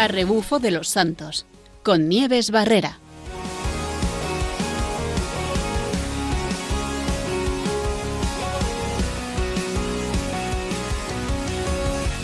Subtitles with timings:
[0.00, 1.44] a rebufo de los santos,
[1.82, 2.98] con Nieves Barrera.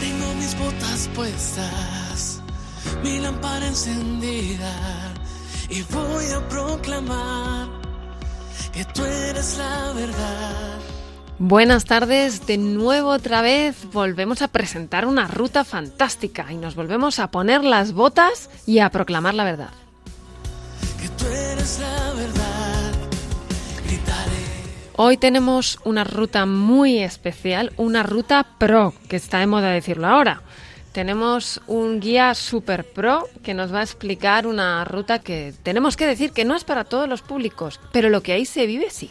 [0.01, 2.41] Tengo mis botas puestas,
[3.05, 4.73] mi lámpara encendida
[5.69, 7.69] y voy a proclamar
[8.73, 10.96] que tú eres la verdad.
[11.39, 17.19] Buenas tardes, de nuevo otra vez volvemos a presentar una ruta fantástica y nos volvemos
[17.19, 19.69] a poner las botas y a proclamar la verdad.
[24.97, 30.41] Hoy tenemos una ruta muy especial, una ruta pro, que está de moda decirlo ahora.
[30.93, 36.07] Tenemos un guía super pro que nos va a explicar una ruta que tenemos que
[36.07, 39.11] decir que no es para todos los públicos, pero lo que ahí se vive sí.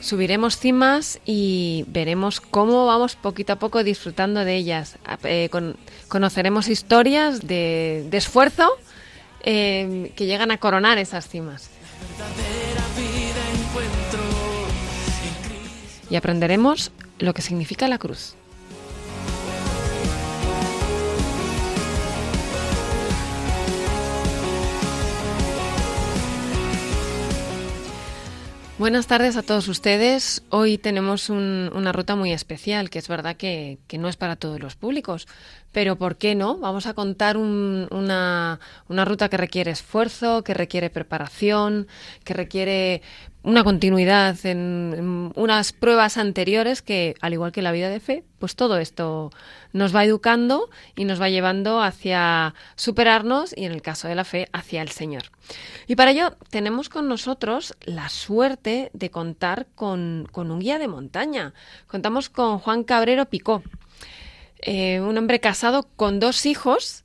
[0.00, 4.96] Subiremos cimas y veremos cómo vamos poquito a poco disfrutando de ellas.
[5.24, 5.76] Eh, con-
[6.08, 8.70] conoceremos historias de, esfuerzo
[9.42, 11.68] eh, que llegan a coronar esas cimas.
[16.08, 18.34] Y aprenderemos lo que significa la cruz.
[28.80, 30.42] Buenas tardes a todos ustedes.
[30.48, 34.58] Hoy tenemos un- una ruta muy especial, que es verdad que, no es para todos
[34.58, 35.28] los públicos,
[35.70, 36.56] pero ¿por qué no?
[36.56, 38.58] Vamos a contar un- una,
[38.88, 41.88] una ruta que requiere esfuerzo, que requiere preparación,
[42.24, 43.02] que requiere
[43.42, 48.54] una continuidad en, unas pruebas anteriores que, al igual que la vida de fe, pues
[48.54, 49.30] todo esto
[49.72, 54.24] nos va educando y nos va llevando hacia superarnos y, en el caso de la
[54.24, 55.24] fe, hacia el Señor.
[55.86, 60.88] Y para ello tenemos con nosotros la suerte de contar con, con un guía de
[60.88, 61.54] montaña.
[61.86, 63.62] Contamos con Juan Cabrero Picó,
[64.62, 66.99] eh, un hombre casado con dos hijos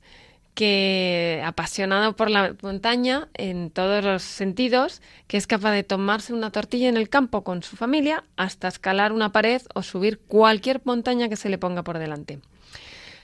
[0.56, 6.50] que apasionado por la montaña en todos los sentidos, que es capaz de tomarse una
[6.50, 11.28] tortilla en el campo con su familia hasta escalar una pared o subir cualquier montaña
[11.28, 12.40] que se le ponga por delante.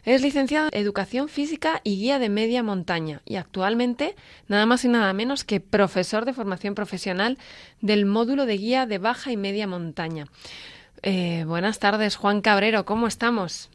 [0.05, 4.15] Es licenciado en Educación Física y guía de media montaña y actualmente
[4.47, 7.39] nada más y nada menos que profesor de formación profesional
[7.81, 10.27] del módulo de guía de baja y media montaña.
[11.03, 13.71] Eh, buenas tardes, Juan Cabrero, ¿cómo estamos?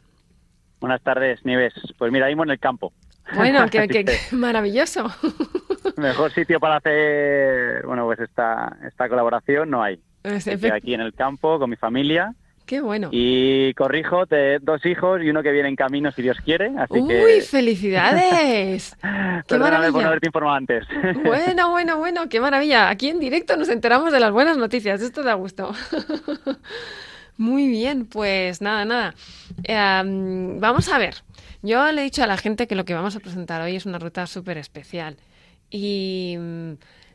[0.79, 1.73] Buenas tardes, Nieves.
[1.97, 2.93] Pues mira, ahí en el campo.
[3.35, 5.11] Bueno, qué, maravilloso.
[5.97, 9.99] Mejor sitio para hacer, bueno, pues esta, esta colaboración no hay.
[10.23, 12.33] Es Estoy aquí en el campo con mi familia
[12.65, 13.07] Qué bueno.
[13.13, 16.99] y corrijo, te, dos hijos y uno que viene en camino si Dios quiere, así
[16.99, 18.93] Uy, que felicidades.
[19.01, 19.07] qué
[19.47, 20.07] perdóname por no maravilla.
[20.07, 20.85] haberte informado antes.
[21.23, 22.89] Bueno, bueno, bueno, qué maravilla.
[22.89, 25.01] Aquí en directo nos enteramos de las buenas noticias.
[25.01, 25.73] Esto da gusto.
[27.37, 29.13] Muy bien, pues nada, nada.
[29.63, 31.15] Em, vamos a ver.
[31.61, 33.85] Yo le he dicho a la gente que lo que vamos a presentar hoy es
[33.85, 35.17] una ruta súper especial.
[35.69, 36.37] Y,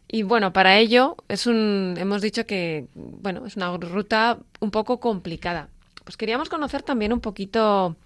[0.09, 5.01] y bueno, para ello es un, hemos dicho que bueno, es una ruta un poco
[5.01, 5.69] complicada.
[6.05, 7.97] Pues queríamos conocer también un poquito.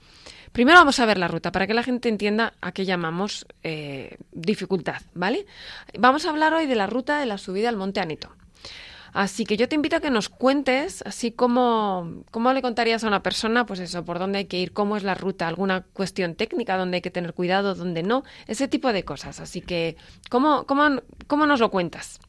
[0.53, 4.17] Primero vamos a ver la ruta para que la gente entienda a qué llamamos eh,
[4.33, 5.47] dificultad, ¿vale?
[5.99, 8.31] Vamos a hablar hoy de la ruta de la subida al Monte Aneto.
[9.17, 13.09] Así que yo te invito a que nos cuentes, así como cómo le contarías a
[13.09, 16.35] una persona, pues eso, por dónde hay que ir, cómo es la ruta, alguna cuestión
[16.35, 19.41] técnica, dónde hay que tener cuidado, dónde no, ese tipo de cosas.
[19.41, 19.97] Así que,
[20.29, 22.21] ¿cómo, cómo, cómo nos lo cuentas?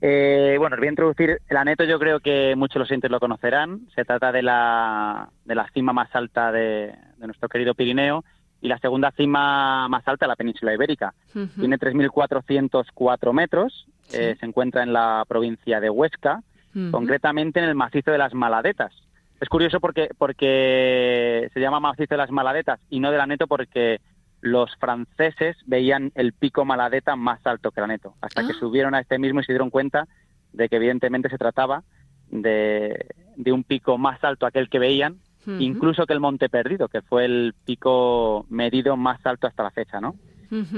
[0.00, 3.10] Eh, bueno, os voy a introducir el aneto, yo creo que muchos de los oyentes
[3.10, 3.80] lo conocerán.
[3.92, 8.22] Se trata de la, de la cima más alta de, de nuestro querido Pirineo
[8.62, 11.12] y la segunda cima más alta de la península ibérica.
[11.32, 14.18] Tiene 3.404 metros, Sí.
[14.20, 16.42] eh, se encuentra en la provincia de Huesca,
[16.90, 18.92] concretamente en el macizo de las Maladetas.
[19.40, 24.00] Es curioso porque, porque se llama macizo de las Maladetas y no del Aneto porque
[24.40, 28.56] los franceses veían el pico Maladeta más alto que el Aneto, hasta que Ah.
[28.58, 30.06] subieron a este mismo y se dieron cuenta
[30.52, 31.82] de que evidentemente se trataba
[32.30, 33.06] de,
[33.36, 35.16] de un pico más alto aquel que veían,
[35.58, 40.00] incluso que el Monte Perdido, que fue el pico medido más alto hasta la fecha,
[40.00, 40.14] ¿no?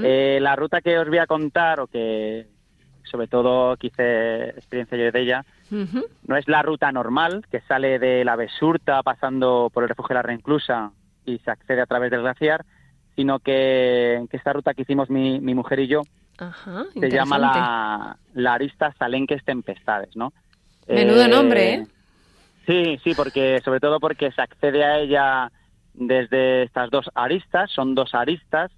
[0.03, 2.47] Eh, la ruta que os voy a contar, o que
[3.09, 5.45] sobre todo que hice experiencia yo de ella,
[6.27, 10.19] no es la ruta normal, que sale de la Besurta pasando por el refugio de
[10.19, 10.91] la Reinclusa
[11.25, 12.65] y se accede a través del glaciar,
[13.15, 16.01] sino que, que esta ruta que hicimos mi, mi mujer y yo
[16.37, 20.33] Ajá, se llama la, la Arista Salenques Tempestades, ¿no?
[20.87, 21.87] Menudo Eh, nombre, ¿eh?
[22.67, 25.51] Sí, sí, porque sobre todo porque se accede a ella
[25.93, 28.71] desde estas dos aristas, son dos aristas.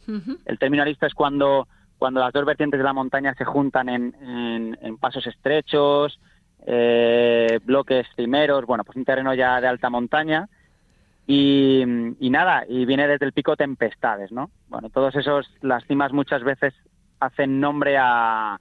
[0.46, 4.16] El término arista es cuando, cuando las dos vertientes de la montaña se juntan en,
[4.22, 6.20] en- en pasos estrechos,
[6.66, 10.48] eh, bloques cimeros, bueno, pues un terreno ya de alta montaña.
[11.26, 11.84] Y,
[12.20, 14.50] y nada, y viene desde el pico Tempestades, ¿no?
[14.70, 16.74] Bueno, todos esos, las cimas muchas veces
[17.20, 18.58] hacen nombre a,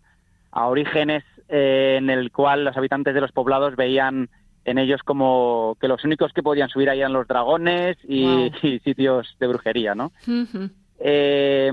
[0.50, 4.28] a orígenes eh, en el cual los habitantes de los poblados veían
[4.64, 8.24] en ellos como que los únicos que podían subir ahí eran los dragones y,
[8.84, 10.10] sitios de brujería, ¿no?
[10.26, 10.68] Ujú.
[10.98, 11.70] Eh,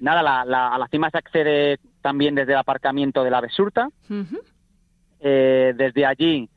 [0.00, 3.88] nada, la, la- a la cima se accede también desde el aparcamiento de la Besurta.
[5.20, 6.48] Eh, desde allí,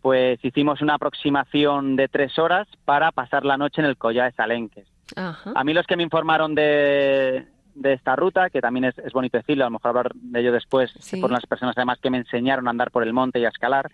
[0.00, 4.36] pues hicimos una aproximación de tres horas para pasar la noche en el Collado de
[4.36, 4.86] Salenques.
[5.16, 9.36] A mí los que me informaron de, de esta ruta, que también es, es bonito
[9.38, 11.20] decirlo, a lo mejor hablar de ello después, Sí.
[11.20, 13.90] fueron las personas además que me enseñaron a andar por el monte y a escalar,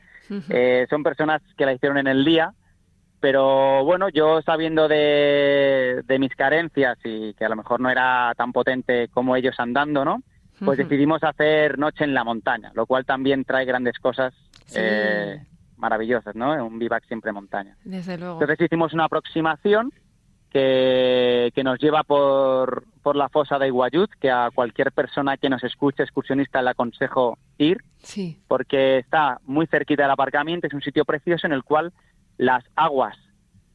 [0.49, 2.53] eh, son personas que la hicieron en el día,
[3.23, 8.35] pero bueno, yo sabiendo de, de mis carencias y que a lo mejor no era
[8.37, 10.23] tan potente como ellos andando, ¿no?
[10.65, 14.35] Pues decidimos hacer noche en la montaña, lo cual también trae grandes cosas
[14.67, 14.79] Sí.
[14.81, 15.41] eh,
[15.77, 16.53] maravillosas, ¿no?
[16.65, 17.77] Un vivac siempre montaña.
[17.85, 18.35] Desde luego.
[18.41, 19.91] Entonces hicimos una aproximación
[20.51, 25.49] que, que nos lleva por, por la fosa de Iguayut, que a cualquier persona que
[25.49, 28.39] nos escuche, excursionista, le aconsejo ir, Sí.
[28.49, 31.93] porque está muy cerquita del aparcamiento, es un sitio precioso en el cual
[32.39, 33.17] las aguas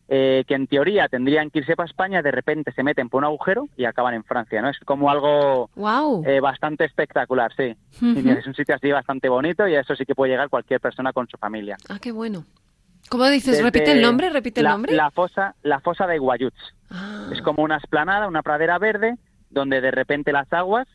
[0.10, 3.26] eh, que en teoría tendrían que irse para España, de repente se meten por un
[3.26, 4.70] agujero y acaban en Francia, ¿no?
[4.70, 6.24] Es como algo Wow.
[6.26, 7.76] eh, bastante espectacular, sí.
[8.02, 11.12] Es un sitio así bastante bonito y a eso sí que puede llegar cualquier persona
[11.12, 11.76] con su familia.
[11.90, 12.46] Ah, qué bueno.
[13.10, 13.52] ¿Cómo dices?
[13.52, 14.30] Desde ¿Repite el nombre?
[14.30, 14.94] ¿Repite el la, nombre?
[14.94, 16.76] La fosa, la fosa de Iguayuts.
[16.90, 17.30] Ah.
[17.34, 19.16] Es como una esplanada, una pradera verde,
[19.50, 20.88] donde de repente las aguas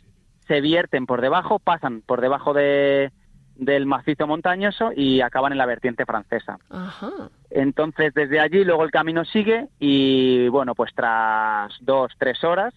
[0.47, 3.13] se vierten por debajo, pasan por debajo de,
[3.57, 6.59] del macizo montañoso y acaban en la vertiente francesa.
[6.71, 7.11] Ajá.
[7.55, 12.73] Entonces, desde allí luego el camino sigue y, bueno, pues tras dos, tres horas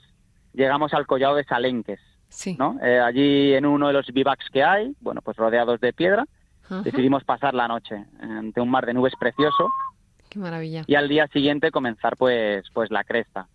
[0.53, 1.99] llegamos al collado de Salenques,
[2.29, 2.55] Sí.
[2.59, 2.77] ¿no?
[2.83, 6.25] Eh, allí en uno de los bivacs que hay, bueno, pues rodeados de piedra,
[6.83, 9.69] decidimos pasar la noche ante un mar de nubes precioso
[10.29, 10.81] Qué maravilla.
[10.87, 13.47] y al día siguiente comenzar pues pues la cresta.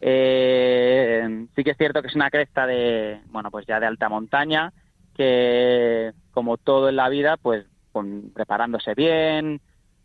[0.00, 4.08] Eh, sí que es cierto que es una cresta de bueno pues ya de alta
[4.08, 4.72] montaña
[5.16, 9.60] que como todo en la vida pues con- preparándose bien,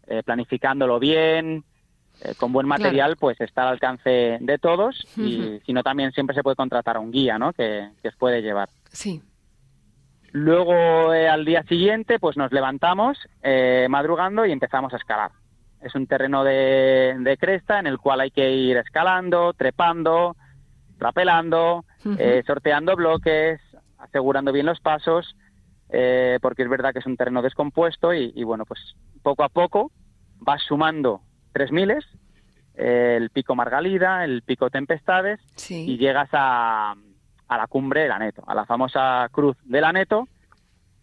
[0.08, 1.64] eh, planificándolo bien,
[2.22, 2.82] eh, con buen Claro.
[2.84, 6.98] material pues está al alcance de todos y si no también siempre se puede contratar
[6.98, 7.54] a un guía, ¿no?
[7.54, 8.70] Que, que os puede llevar.
[8.92, 9.22] Sí.
[10.32, 15.32] Luego, eh, al día siguiente, pues nos levantamos eh, madrugando y empezamos a escalar.
[15.82, 20.36] Es un terreno de, de cresta en el cual hay que ir escalando, trepando,
[20.98, 22.16] rapelando, Ujú.
[22.18, 23.60] eh, sorteando bloques,
[24.00, 25.36] asegurando bien los pasos,
[25.90, 28.80] eh, porque es verdad que es un terreno descompuesto y, y, bueno, pues
[29.22, 29.92] poco a poco
[30.40, 31.22] vas sumando
[31.54, 32.04] tres miles,
[32.76, 35.40] eh, el pico Margalida, el pico Tempestades,
[35.88, 36.96] y llegas a,
[37.48, 40.28] a la cumbre del Aneto, a la famosa cruz del Aneto,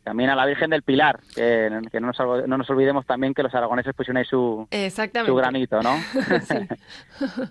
[0.03, 3.43] también a la Virgen del Pilar, que, que no, nos, no nos olvidemos también que
[3.43, 4.67] los aragoneses pusieron ahí su,
[5.27, 5.95] su granito, ¿no?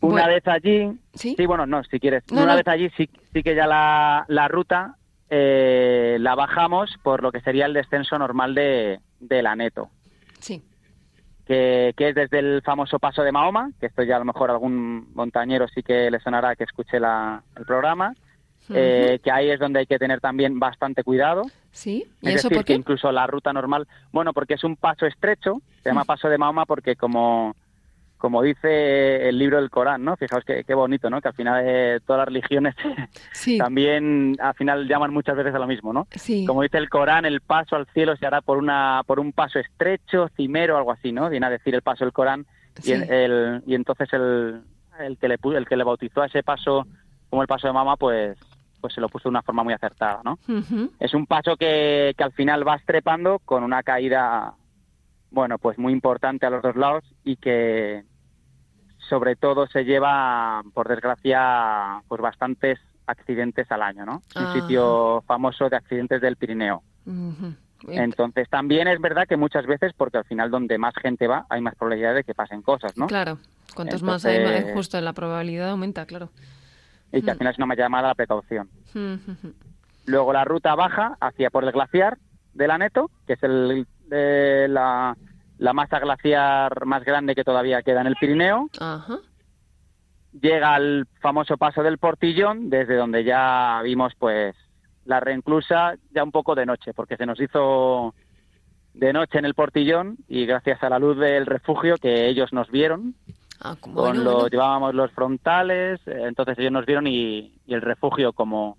[0.00, 0.28] Una Bueno.
[0.28, 1.34] vez allí, ¿Sí?
[1.46, 2.56] bueno, no, si quieres, No, una no.
[2.58, 4.96] vez allí sí, sí que ya la, la ruta
[5.30, 9.90] eh, la bajamos por lo que sería el descenso normal de, del Aneto.
[10.40, 10.62] Sí.
[11.46, 14.50] que, que es desde el famoso paso de Mahoma, que esto ya a lo mejor
[14.50, 18.14] algún montañero sí que le sonará que escuche la- el programa,
[18.70, 21.42] eh, que ahí es donde hay que tener también bastante cuidado.
[21.72, 22.04] Sí.
[22.20, 25.06] ¿Y Es eso decir, por que incluso la ruta normal, bueno, porque es un paso
[25.06, 27.56] estrecho, se llama paso de Mahoma porque como,
[28.18, 30.16] como dice el libro del Corán, ¿no?
[30.16, 31.20] Fijaos qué, qué bonito, ¿no?
[31.20, 32.74] Que al final eh, todas las religiones
[33.32, 33.58] Sí.
[33.58, 36.06] también al final llaman muchas veces a lo mismo, ¿no?
[36.12, 36.44] Sí.
[36.46, 39.58] Como dice el Corán, el paso al cielo se hará por una por un paso
[39.58, 41.30] estrecho, cimero, algo así, ¿no?
[41.30, 42.44] Viene a decir el paso del Corán
[42.80, 42.90] Sí.
[42.90, 44.62] y, el, el- y entonces el,
[45.00, 46.86] el que le el que le bautizó a ese paso
[47.30, 48.36] como el paso de Mama, pues
[48.80, 50.38] pues se lo puso de una forma muy acertada, ¿no?
[51.00, 54.54] Es un paso que, que al final vas trepando con una caída,
[55.30, 58.04] bueno, pues muy importante a los dos lados y que
[59.08, 64.22] sobre todo se lleva, por desgracia, pues bastantes accidentes al año, ¿no?
[64.36, 64.52] Un Ah.
[64.52, 66.82] sitio famoso de accidentes del Pirineo.
[67.88, 71.60] Entonces también es verdad que muchas veces, porque al final donde más gente va, hay
[71.60, 73.06] más probabilidad de que pasen cosas, ¿no?
[73.06, 73.38] Claro.
[73.74, 76.30] Cuantos más hay, justo la probabilidad aumenta, claro.
[77.12, 78.68] Y que al final es una llamada a la precaución.
[80.06, 82.18] Luego la ruta baja hacia por el glaciar
[82.54, 85.16] del Aneto, que es el, eh, la,
[85.58, 88.68] la masa glaciar más grande que todavía queda en el Pirineo.
[88.80, 89.18] Ajá.
[90.40, 94.54] Llega al famoso paso del Portillón, desde donde ya vimos pues
[95.04, 98.14] la reinclusa ya un poco de noche, porque se nos hizo
[98.92, 102.70] de noche en el Portillón y gracias a la luz del refugio que ellos nos
[102.70, 103.14] vieron,
[103.60, 104.48] Ah, con bueno, los bueno.
[104.48, 108.76] llevábamos los frontales, eh, entonces ellos nos vieron y, y el refugio como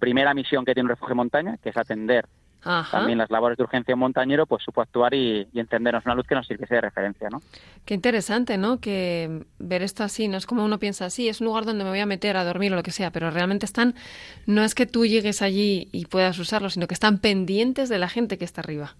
[0.00, 2.26] primera misión que tiene un refugio de montaña, que es atender
[2.68, 2.98] Ajá.
[2.98, 6.26] también las labores de urgencia en montañero, pues supo actuar y, y encendernos una luz
[6.26, 7.40] que nos sirviese de referencia, ¿no?
[7.84, 8.80] Qué interesante, ¿no?
[8.80, 11.90] Que ver esto así, no es como uno piensa así, es un lugar donde me
[11.90, 13.94] voy a meter a dormir o lo que sea, pero realmente están,
[14.46, 18.08] no es que tú llegues allí y puedas usarlo, sino que están pendientes de la
[18.08, 18.96] gente que está arriba.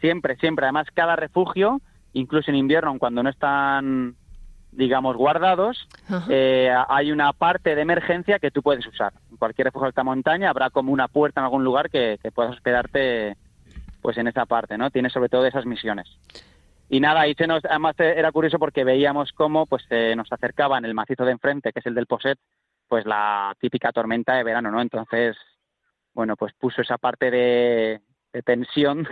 [0.00, 0.66] Siempre, siempre.
[0.66, 1.80] Además, cada refugio,
[2.12, 4.16] incluso en invierno, cuando no están,
[4.76, 5.88] digamos, guardados,
[6.28, 9.12] eh, hay una parte de emergencia que tú puedes usar.
[9.30, 12.32] En cualquier refugio de alta montaña habrá como una puerta en algún lugar que, que
[12.32, 13.36] puedas hospedarte
[14.02, 14.90] pues en esa parte, ¿no?
[14.90, 16.06] Tiene sobre todo esas misiones.
[16.88, 20.30] Y nada, ahí se nos, además eh, era curioso porque veíamos cómo pues se nos
[20.30, 22.38] acercaba en el macizo de enfrente, que es el del Poset,
[22.86, 24.80] pues la típica tormenta de verano, ¿no?
[24.80, 25.36] Entonces,
[26.12, 28.00] bueno, pues puso esa parte de,
[28.32, 29.08] de tensión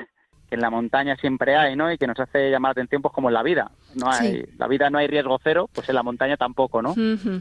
[0.52, 1.90] que en la montaña siempre hay, ¿no?
[1.90, 3.70] Y que nos hace llamar la atención, pues como en la vida.
[3.94, 4.44] No hay, Sí.
[4.58, 6.90] La vida no hay riesgo cero, pues en la montaña tampoco, ¿no?
[6.90, 7.40] Ujú.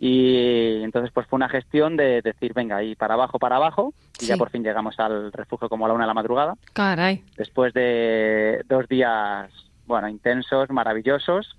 [0.00, 4.26] Y entonces pues fue una gestión de decir, venga, ahí para abajo, para abajo, y
[4.26, 7.22] ya por fin llegamos al refugio como a la una de la madrugada, Caray.
[7.36, 9.48] después de dos días,
[9.86, 11.56] bueno, intensos, maravillosos,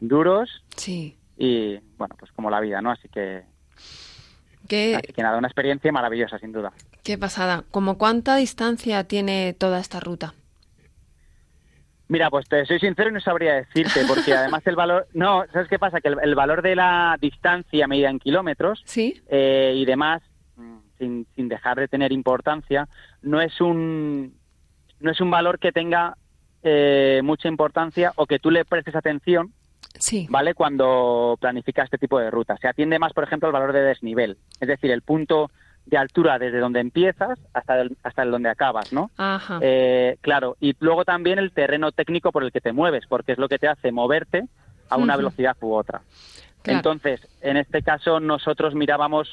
[0.00, 1.16] duros, Sí.
[1.38, 2.90] y bueno, pues como la vida, ¿no?
[2.90, 3.44] Así que,
[4.68, 6.72] Qué, así que nada, una experiencia maravillosa, sin duda.
[7.04, 7.64] Qué pasada.
[7.70, 10.34] ¿Cómo cuánta distancia tiene toda esta ruta?
[12.08, 15.68] Mira, pues te soy sincero y no sabría decirte, porque además el valor, no, ¿sabes
[15.68, 16.00] qué pasa?
[16.00, 19.20] Que el, el valor de la distancia medida en kilómetros ¿Sí?
[19.28, 20.22] eh, y demás,
[20.98, 22.88] sin, sin dejar de tener importancia,
[23.22, 24.34] no es un,
[25.00, 26.16] no es un valor que tenga
[26.62, 29.52] eh, mucha importancia o que tú le prestes atención,
[29.98, 30.26] Sí.
[30.28, 30.54] ¿vale?
[30.54, 32.58] Cuando planificas este tipo de rutas.
[32.60, 35.50] Se atiende más, por ejemplo, al valor de desnivel, es decir, el punto
[35.86, 39.10] de altura desde donde empiezas hasta el, hasta el donde acabas, ¿no?
[39.16, 39.58] Ajá.
[39.60, 43.38] Eh, claro, y luego también el terreno técnico por el que te mueves, porque es
[43.38, 44.44] lo que te hace moverte
[44.88, 46.00] a una velocidad u otra.
[46.62, 46.78] Claro.
[46.78, 49.28] Entonces, en este caso nosotros mirábamos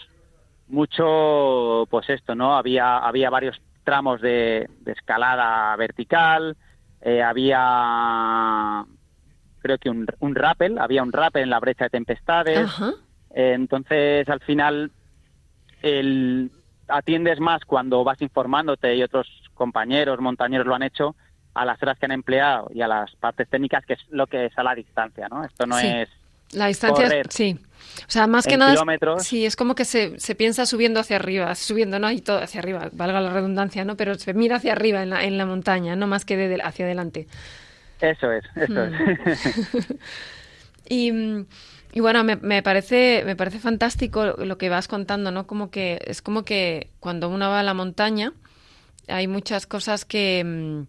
[0.67, 2.55] mucho, pues esto, ¿no?
[2.55, 6.55] Había, había varios tramos de, de escalada vertical,
[7.01, 8.86] eh, había,
[9.60, 12.60] creo que un, un rappel, había un rappel en la brecha de tempestades.
[12.60, 12.91] Ajá.
[13.34, 14.91] Eh, entonces, al final,
[15.82, 16.52] el,
[16.88, 21.16] atiendes más cuando vas informándote y otros compañeros, montañeros lo han hecho,
[21.54, 24.46] a las horas que han empleado y a las partes técnicas, que es lo que
[24.46, 25.44] es a la distancia, ¿no?
[25.44, 25.88] Esto no Sí.
[25.88, 26.10] es...
[26.54, 27.58] La distancia, correr sí.
[28.08, 29.24] O sea, más que nada, kilómetros.
[29.24, 32.12] sí, es como que se, se piensa subiendo hacia arriba, subiendo, ¿no?
[32.12, 33.96] Y todo hacia arriba, valga la redundancia, ¿no?
[33.96, 36.62] Pero se mira hacia arriba en la, en la montaña, no más que de, de-
[36.62, 37.28] hacia adelante.
[38.02, 39.28] Eso es, eso Mm.
[39.30, 39.88] es.
[40.90, 41.46] Y, mm,
[41.93, 45.45] y bueno, me, me parece, me parece fantástico lo, que vas contando, ¿no?
[45.45, 48.33] Como que es como que cuando uno va a la montaña
[49.07, 50.88] hay muchas cosas que, mm,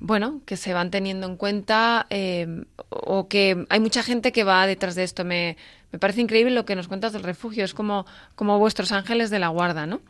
[0.00, 4.66] bueno, que se van teniendo en cuenta eh, o que hay mucha gente que va
[4.66, 5.24] detrás de esto.
[5.24, 5.56] Me,
[5.90, 9.40] me parece increíble lo que nos cuentas del refugio, es como, como vuestros ángeles de
[9.40, 10.00] la guarda, ¿no?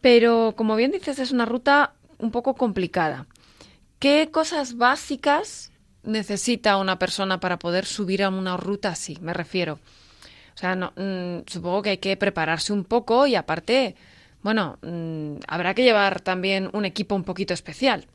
[0.00, 3.26] Pero como bien dices, es una ruta un poco complicada.
[3.98, 5.70] ¿Qué cosas básicas
[6.04, 9.18] necesita una persona para poder subir a una ruta así?
[9.20, 9.74] Me refiero.
[10.54, 13.96] O sea, no, mm, supongo que hay que prepararse un poco y aparte,
[14.42, 18.06] bueno, mm, habrá que llevar también un equipo un poquito especial.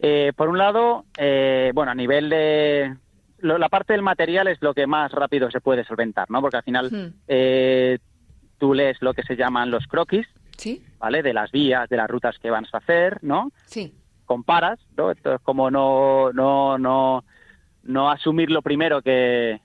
[0.00, 2.96] Eh, por un lado, eh, bueno, a nivel de...
[3.38, 6.40] lo- la parte del material es lo que más rápido se puede solventar, ¿no?
[6.40, 7.14] Porque al final Hmm.
[7.26, 7.98] eh,
[8.58, 10.82] tú lees lo que se llaman los croquis, ¿Sí?
[10.98, 11.22] ¿vale?
[11.22, 13.50] De las vías, de las rutas que vas a hacer, ¿no?
[13.66, 13.92] Sí.
[14.28, 15.10] Comparas, ¿no?
[15.10, 17.24] Entonces, como no, no, no,
[17.82, 19.60] no asumir lo primero que,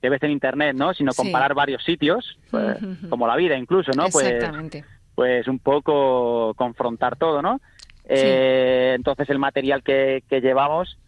[0.00, 0.94] que ves en internet, ¿no?
[0.94, 1.16] Sino Sí.
[1.22, 2.76] comparar varios sitios, pues,
[3.08, 4.10] como la vida incluso, ¿no?
[4.10, 4.84] Pues, Exactamente.
[5.14, 7.60] pues un poco confrontar todo, ¿no?
[8.04, 10.98] Eh, entonces el material que, que llevamos,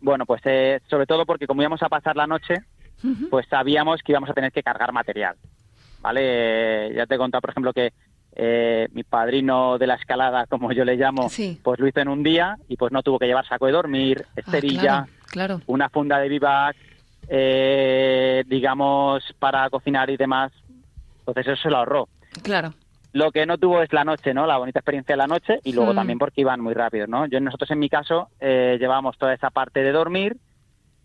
[0.00, 2.62] bueno, pues eh, sobre todo porque como íbamos a pasar la noche,
[3.30, 5.36] pues sabíamos que íbamos a tener que cargar material,
[6.00, 6.20] ¿vale?
[6.24, 7.92] Eh, ya te he contado, por ejemplo, que
[8.36, 11.58] eh, mi padrino de la escalada, como yo le llamo, Sí.
[11.62, 14.24] pues lo hizo en un día y pues no tuvo que llevar saco de dormir,
[14.28, 15.60] Ah, esterilla, claro, claro.
[15.66, 16.76] una funda de vivac,
[17.28, 20.52] eh, digamos, para cocinar y demás.
[21.20, 22.08] Entonces eso se lo ahorró.
[22.42, 22.72] Claro.
[23.12, 24.46] Lo que no tuvo es la noche, ¿no?
[24.46, 25.96] La bonita experiencia de la noche y luego Mm.
[25.96, 27.26] también porque iban muy rápido, ¿no?
[27.26, 30.36] Yo nosotros en mi caso eh, llevamos toda esa parte de dormir,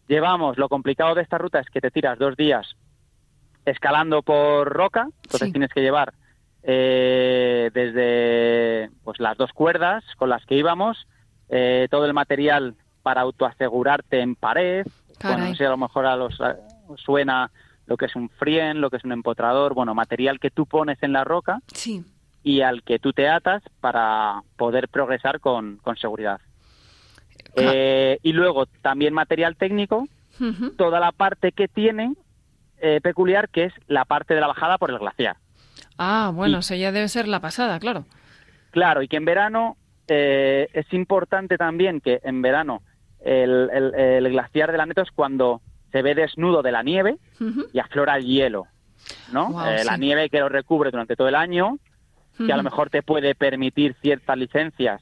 [0.07, 2.75] llevamos lo complicado de esta ruta es que te tiras dos días
[3.65, 5.51] escalando por roca, entonces Sí.
[5.53, 6.13] tienes que llevar
[6.63, 11.07] eh, desde pues las dos cuerdas con las que íbamos,
[11.49, 14.85] eh, todo el material para autoasegurarte en pared,
[15.21, 16.55] bueno, no sé, a lo mejor a los a-
[16.97, 17.51] suena
[17.85, 20.97] lo que es un frien, lo que es un empotrador, bueno, material que tú pones
[21.03, 22.03] en la roca Sí.
[22.43, 26.39] y al que tú te atas para poder progresar con, con seguridad.
[27.55, 30.07] Eh, y luego también material técnico,
[30.77, 32.15] toda la parte que tiene
[32.79, 35.37] eh, peculiar, que es la parte de la bajada por el glaciar.
[35.97, 38.05] Ah, bueno, Y- eso ya debe ser la pasada, claro.
[38.71, 42.81] Claro, y que en verano eh, es importante también que en verano
[43.23, 47.17] el, el- el glaciar del Aneto es cuando se ve desnudo de la nieve
[47.71, 48.65] y aflora el hielo,
[49.31, 49.49] ¿no?
[49.65, 51.77] Eh, La nieve que lo recubre durante todo el año,
[52.37, 55.01] que a lo mejor te puede permitir ciertas licencias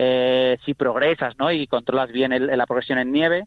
[0.00, 1.50] eh, si progresas, ¿no?
[1.50, 3.44] Y controlas bien el- la progresión en nieve,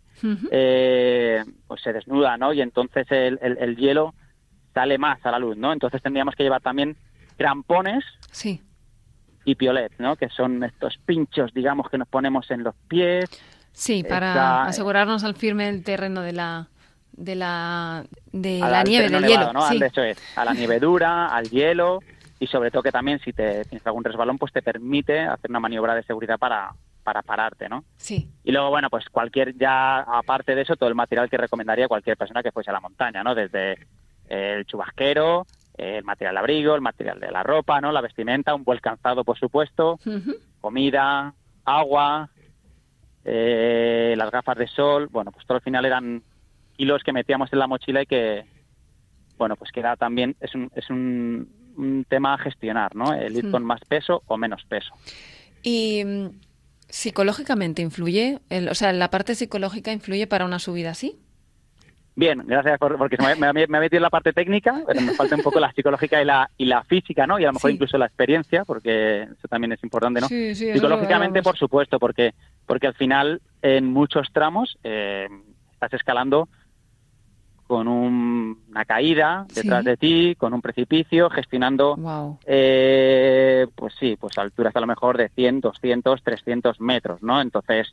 [0.52, 2.52] eh, pues se desnuda, ¿no?
[2.54, 4.14] Y entonces el, el- el hielo
[4.74, 5.74] sale más a la luz, ¿no?
[5.74, 6.96] Entonces tendríamos que llevar también
[7.38, 8.62] crampones Sí.
[9.46, 10.16] y piolet, ¿no?
[10.16, 13.26] Que son estos pinchos, digamos, que nos ponemos en los pies.
[13.74, 16.68] Sí, para Está- asegurarnos al firme el terreno de la
[17.14, 19.54] de la de la nieve, del nevado, hielo.
[19.54, 19.62] ¿no?
[19.68, 19.76] Sí.
[19.76, 22.00] Al- Eso es, a la nieve dura, al hielo
[22.40, 25.60] y sobre todo que también si te tienes algún resbalón, pues te permite hacer una
[25.60, 26.72] maniobra de seguridad para,
[27.04, 27.84] para pararte, ¿no?
[27.98, 28.30] Sí.
[28.44, 32.16] Y luego, bueno, pues cualquier, ya aparte de eso, todo el material que recomendaría cualquier
[32.18, 33.36] persona que fuese a la montaña, ¿no?
[33.36, 33.78] Desde
[34.32, 35.46] el chubasquero,
[35.78, 37.92] el material de abrigo, el material de la ropa, ¿no?
[37.92, 40.00] La vestimenta, un buen calzado, por supuesto,
[40.62, 41.34] comida,
[41.66, 42.30] agua,
[43.24, 46.24] eh, las gafas de sol, bueno, pues todo al final eran
[46.78, 48.46] kilos que metíamos en la mochila y que,
[49.38, 51.48] bueno, pues que era también, es un, es un,
[51.78, 53.14] un tema a gestionar, ¿no?
[53.14, 54.94] El ir con más peso o menos peso.
[55.64, 56.28] Y mm,
[56.90, 61.20] psicológicamente influye, el- o sea, la parte psicológica influye para una subida así.
[62.14, 65.14] Bien, gracias por, porque me, me, me ha metido en la parte técnica, pero me
[65.14, 67.40] falta un poco la psicológica y la, y la física, ¿no?
[67.40, 67.76] Y a lo mejor Sí.
[67.76, 70.28] incluso la experiencia, porque eso también es importante, ¿no?
[70.28, 72.34] Sí, sí, Psicológicamente, por supuesto, porque,
[72.66, 75.28] porque al final en muchos tramos eh,
[75.72, 76.50] estás escalando
[77.66, 82.40] con un- una caída detrás de ti, con un precipicio, gestionando, Wow.
[82.46, 87.40] eh, pues sí, pues alturas a lo mejor de 100, 200, 300 metros, ¿no?
[87.40, 87.88] Entonces,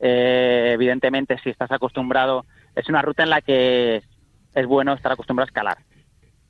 [0.00, 2.46] eh, evidentemente, si estás acostumbrado,
[2.78, 4.02] es una ruta en la que
[4.54, 5.78] es bueno estar acostumbrado a escalar.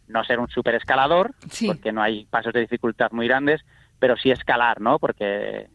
[0.07, 1.67] No ser un super escalador, Sí.
[1.67, 3.63] porque no hay pasos de dificultad muy grandes,
[3.99, 4.99] pero sí escalar, ¿no?
[4.99, 5.69] Porque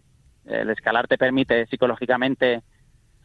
[0.45, 2.61] el escalar te permite psicológicamente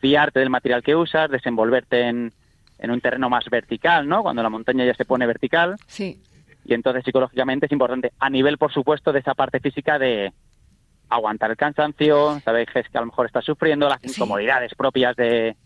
[0.00, 2.32] fiarte del material que usas, desenvolverte en,
[2.78, 4.22] en un terreno más vertical, ¿no?
[4.22, 6.22] Cuando la montaña ya se pone vertical Sí.
[6.64, 10.32] y entonces psicológicamente es importante a nivel por supuesto de esa parte física de
[11.08, 14.10] aguantar el cansancio sabéis que a lo mejor estás sufriendo las Sí.
[14.10, 15.56] incomodidades propias de,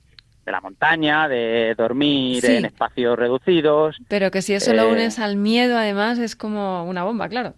[0.44, 2.52] de la montaña de dormir Sí.
[2.56, 6.84] en espacios reducidos Pero que si eso lo Eh, unes al miedo, además, es como
[6.84, 7.54] una bomba, claro.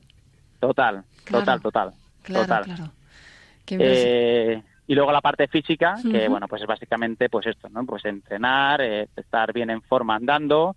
[0.61, 1.44] total Claro.
[1.44, 1.92] total total
[2.23, 2.92] Claro, total claro.
[3.64, 7.85] Qué Eh, y luego la parte física, que bueno, pues es básicamente pues esto, ¿no?
[7.87, 10.77] Pues entrenar, eh, estar bien en forma andando,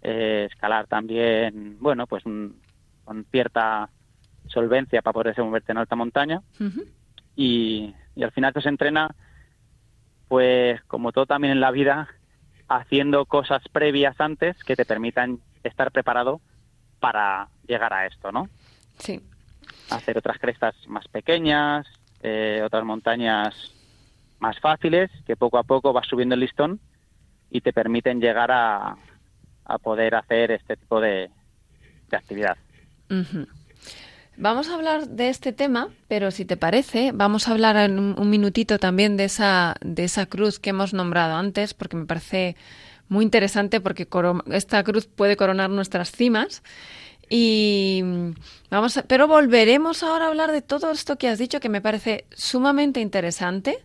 [0.00, 2.60] escalar también, bueno, pues un-
[3.04, 3.88] con cierta
[4.46, 6.40] solvencia para poderse moverte en alta montaña
[7.36, 9.08] y al final esto se entrena,
[10.28, 12.08] pues como todo también en la vida,
[12.68, 16.40] haciendo cosas previas antes que te permitan estar preparado
[17.00, 18.48] para llegar a esto, ¿no?
[18.98, 19.20] Sí.
[19.90, 21.86] hacer otras crestas más pequeñas,
[22.22, 23.54] eh, otras montañas
[24.38, 26.80] más fáciles, que poco a poco vas subiendo el listón
[27.50, 28.96] y te permiten llegar a,
[29.64, 31.30] a poder hacer este tipo de,
[32.08, 32.56] de actividad.
[34.36, 38.30] Vamos a hablar de este tema, pero si te parece, vamos a hablar en un,
[38.30, 42.56] minutito también de esa, de esa cruz que hemos nombrado antes, porque me parece
[43.08, 44.08] muy interesante, porque
[44.50, 46.62] esta cruz puede coronar nuestras cimas.
[47.30, 48.02] Y
[48.70, 51.80] vamos a- pero volveremos ahora a hablar de todo esto que has dicho, que me
[51.80, 53.78] parece sumamente interesante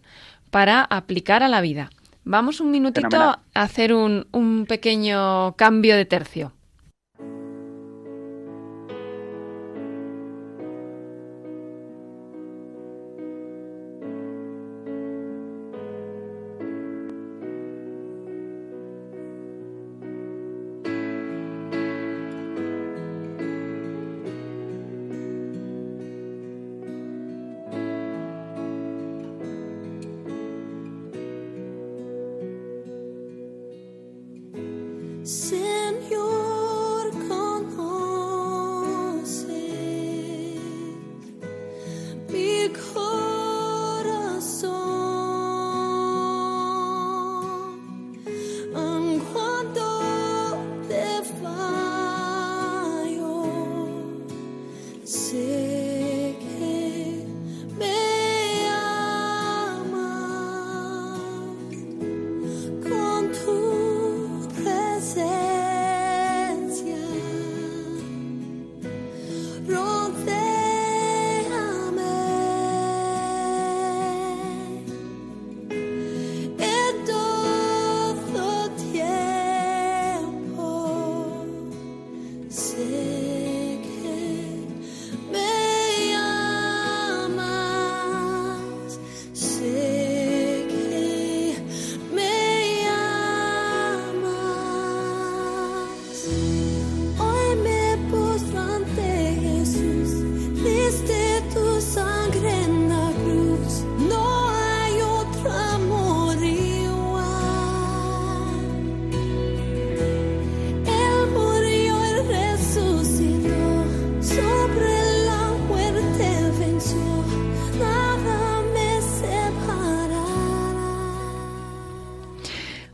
[0.49, 1.89] para aplicar a la vida.
[2.25, 3.39] Vamos un minutito Fenomenal.
[3.53, 6.53] a hacer un, un pequeño cambio de tercio.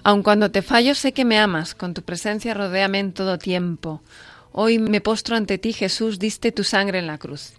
[0.05, 4.03] Aun cuando te fallo, sé que me amas, con tu presencia rodéame en todo tiempo.
[4.51, 7.53] Hoy me postro ante ti, Jesús, diste tu sangre en la cruz.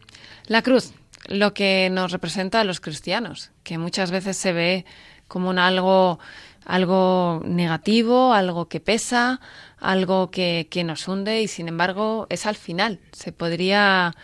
[0.46, 0.92] La cruz,
[1.26, 4.84] lo que nos representa a los cristianos, que muchas veces se ve
[5.26, 6.20] como un algo,
[6.64, 9.40] algo negativo, algo que pesa,
[9.80, 13.00] algo que, que nos hunde y sin embargo es al final.
[13.10, 14.14] Se podría,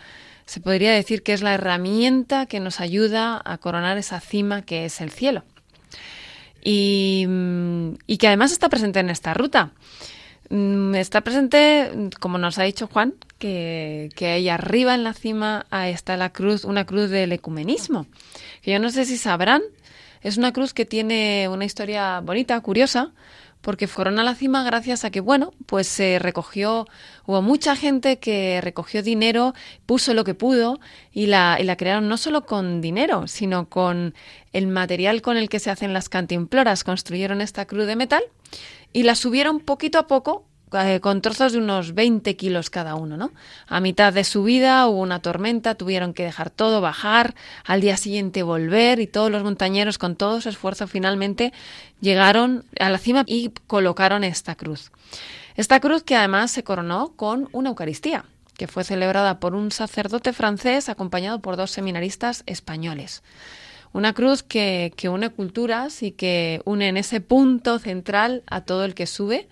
[0.45, 4.85] se podría decir que es la herramienta que nos ayuda a coronar esa cima que
[4.85, 5.43] es el cielo
[6.63, 9.71] y, mm, y que además está presente en esta ruta.
[10.49, 15.65] Mm, Está presente, como nos ha dicho Juan, que, que ahí arriba en la cima
[15.71, 18.05] está la cruz, una cruz del ecumenismo.
[18.61, 19.61] Que yo no sé si sabrán,
[20.21, 23.11] es una cruz que tiene una historia bonita, curiosa,
[23.63, 26.85] porque fueron a la cima gracias a que, bueno, pues se recogió,
[27.25, 29.53] hubo mucha gente que recogió dinero,
[29.85, 30.81] puso lo que pudo
[31.13, 34.15] y la, y la crearon no solo con dinero, sino con
[34.51, 36.83] el material con el que se hacen las cantimploras.
[36.83, 38.23] Construyeron esta cruz de metal
[38.91, 43.15] y la subieron poquito a poco eh, con trozos de unos 20 kilos cada uno,
[43.15, 43.31] ¿no?
[43.67, 48.41] A mitad de subida hubo una tormenta, tuvieron que dejar todo, bajar, al día siguiente
[48.41, 51.53] volver y todos los montañeros con todo su esfuerzo finalmente
[52.01, 54.91] llegaron a la cima y colocaron esta cruz.
[55.55, 58.25] Esta cruz que además se coronó con una Eucaristía,
[58.57, 63.21] que fue celebrada por un sacerdote francés acompañado por dos seminaristas españoles.
[63.91, 68.95] Una cruz que une culturas y que une en ese punto central a todo el
[68.95, 69.47] que sube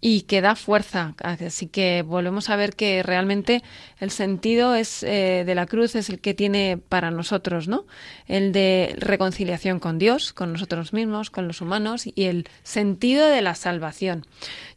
[0.00, 1.14] y que da fuerza.
[1.22, 3.62] Así que volvemos a ver que realmente
[3.98, 7.84] el sentido es eh, de la cruz es el que tiene para nosotros, ¿no?
[8.26, 13.42] El de reconciliación con Dios, con nosotros mismos, con los humanos y el sentido de
[13.42, 14.24] la salvación.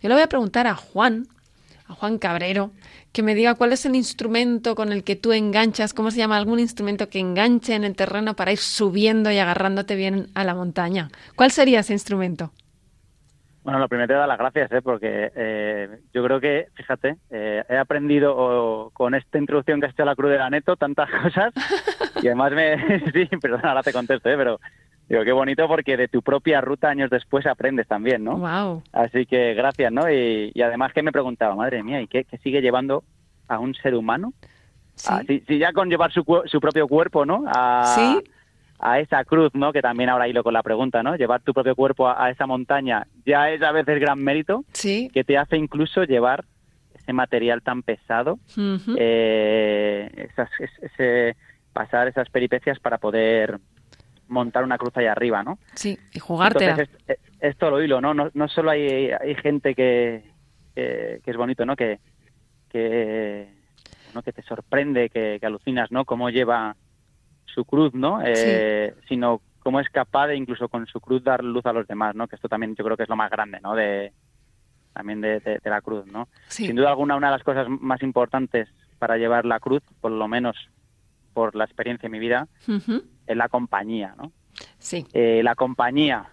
[0.01, 1.27] Yo le voy a preguntar a Juan,
[1.87, 2.71] a Juan Cabrero,
[3.11, 6.37] que me diga cuál es el instrumento con el que tú enganchas, cómo se llama
[6.37, 10.55] algún instrumento que enganche en el terreno para ir subiendo y agarrándote bien a la
[10.55, 11.11] montaña.
[11.35, 12.51] ¿Cuál sería ese instrumento?
[13.63, 14.81] Bueno, lo primero te da las gracias, ¿eh?
[14.81, 20.01] porque eh, yo creo que, fíjate, eh, he aprendido con esta introducción que has hecho
[20.01, 21.53] a la Cruz de la Neto tantas cosas
[22.23, 22.77] y además me...
[23.13, 24.35] sí, perdón, ahora te contesto, ¿eh?
[24.35, 24.59] pero
[25.07, 28.37] digo, qué bonito porque de tu propia ruta años después aprendes también, ¿no?
[28.37, 28.81] Wow.
[28.93, 30.09] Así que gracias, ¿no?
[30.09, 33.03] Y, y además que me preguntaba, madre mía, ¿y qué, qué sigue llevando
[33.47, 34.33] a un ser humano?
[34.95, 35.09] Sí.
[35.11, 37.43] Ah, si, si ya con llevar su, su propio cuerpo, ¿no?
[37.47, 38.23] A, Sí.
[38.83, 39.71] A esa cruz, ¿no?
[39.71, 41.15] Que también ahora hilo con la pregunta, ¿no?
[41.15, 45.09] Llevar tu propio cuerpo a, a esa montaña ya es a veces gran mérito Sí.
[45.13, 46.45] que te hace incluso llevar
[46.95, 48.39] ese material tan pesado,
[48.97, 51.35] eh, esas, es- ese,
[51.73, 53.59] pasar esas peripecias para poder
[54.27, 55.59] montar una cruz ahí arriba, ¿no?
[55.75, 56.71] Sí, y jugártela.
[56.71, 58.13] Entonces, es, es- es todo lo hilo, ¿no?
[58.13, 60.23] No, no solo hay, hay gente que,
[60.75, 61.75] que, que es bonito, ¿no?
[61.75, 61.99] Que,
[62.69, 63.47] que,
[64.13, 64.21] ¿no?
[64.21, 66.05] que te sorprende, que, que alucinas, ¿no?
[66.05, 66.75] Cómo lleva
[67.53, 68.19] su cruz, ¿no?
[68.23, 72.15] Eh, Sino cómo es capaz de incluso con su cruz dar luz a los demás,
[72.15, 72.27] ¿no?
[72.27, 73.75] Que esto también yo creo que es lo más grande, ¿no?
[73.75, 74.11] De,
[74.93, 76.27] también de, de- de la cruz, ¿no?
[76.47, 76.65] Sí.
[76.67, 78.67] Sin duda alguna, una de las cosas más importantes
[78.99, 80.55] para llevar la cruz, por lo menos
[81.33, 82.47] por la experiencia en mi vida,
[83.27, 84.31] es la compañía, ¿no?
[84.79, 85.05] Sí.
[85.13, 86.25] eh, la compañía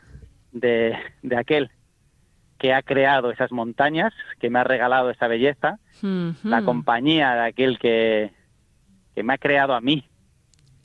[0.52, 1.70] de, de aquel
[2.58, 5.78] que ha creado esas montañas, que me ha regalado esa belleza,
[6.42, 8.32] la compañía de aquel que,
[9.14, 10.08] que me ha creado a mí,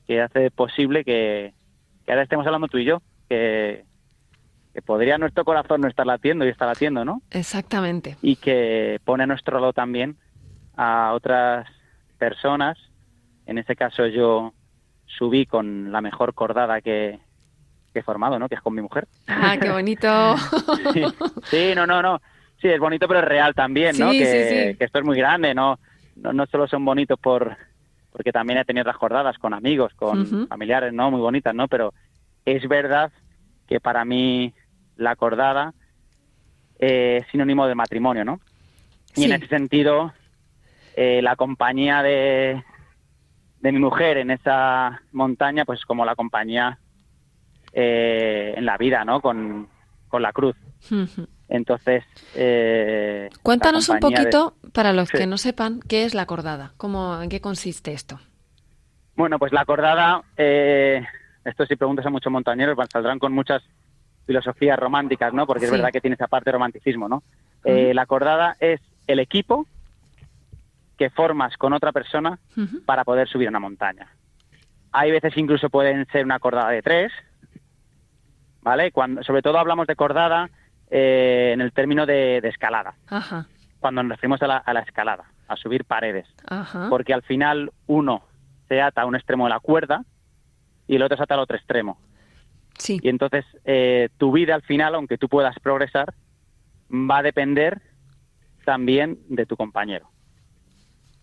[0.08, 1.54] que hace posible que,
[2.06, 3.86] que ahora estemos hablando tú y yo, que,
[4.74, 7.22] que podría nuestro corazón no estar latiendo y está latiendo, ¿no?
[7.32, 8.18] Exactamente.
[8.22, 10.18] Y que pone a nuestro lado también
[10.76, 11.68] a otras
[12.18, 12.78] personas.
[13.46, 14.54] En ese caso yo
[15.06, 17.20] subí con la mejor cordada que,
[17.94, 18.50] que he formado, ¿no?
[18.50, 19.08] Que es con mi mujer.
[19.28, 20.08] Ah, qué bonito.
[20.94, 21.04] Sí,
[21.46, 22.22] sí, no, no, no.
[22.62, 24.12] Sí, es bonito, pero es real también, ¿no?
[24.12, 24.78] Sí, que, sí.
[24.78, 25.80] que esto es muy grande, ¿no?
[26.16, 27.58] No, no solo son bonitos por
[28.13, 31.12] porque también he tenido otras jordadas con amigos, con familiares, ¿no?
[31.12, 31.67] Muy bonitas, ¿no?
[31.67, 31.93] Pero
[32.45, 33.12] es verdad
[33.67, 34.54] que para mí
[34.95, 35.73] la cordada
[36.80, 38.39] eh, es sinónimo de matrimonio, ¿no?
[39.15, 40.13] Y en ese sentido,
[40.95, 42.63] eh, la compañía de,
[43.60, 46.80] de mi mujer en esa montaña, pues como la compañía
[47.73, 49.21] eh, en la vida, ¿no?
[49.21, 49.67] Con,
[50.08, 50.56] con la cruz.
[50.91, 51.28] Ujú.
[51.54, 55.20] Entonces, eh, Cuéntanos un de- poquito, para los Sí.
[55.20, 58.20] que no sepan, qué es la cordada, cómo, en qué consiste esto.
[59.16, 61.06] Bueno, pues la cordada, eh,
[61.46, 63.62] esto si preguntas a muchos montañeros, van, saldrán con muchas
[64.26, 65.46] filosofías románticas, ¿no?
[65.46, 65.66] Porque Sí.
[65.66, 67.22] es verdad que tiene esa parte de romanticismo, ¿no?
[67.63, 69.68] Eh, la cordada es el equipo
[70.98, 72.39] que formas con otra persona
[72.88, 74.08] para poder subir una montaña.
[74.92, 77.12] Hay veces que incluso pueden ser una cordada de tres,
[78.62, 78.92] ¿vale?
[78.92, 80.50] Cuando, sobre todo hablamos de cordada
[80.96, 83.48] eh, en el término de, de escalada, Ajá,
[83.80, 86.28] cuando nos referimos a la, a la escalada, a subir paredes.
[86.48, 86.88] ajá.
[86.90, 88.22] porque al final uno
[88.68, 90.04] se ata a un extremo de la cuerda
[90.88, 91.98] y el otro se ata al otro extremo.
[92.78, 93.00] Sí.
[93.02, 96.14] Y entonces eh, tu vida al final, aunque tú puedas progresar,
[96.92, 97.82] va a depender
[98.66, 100.10] también de tu compañero.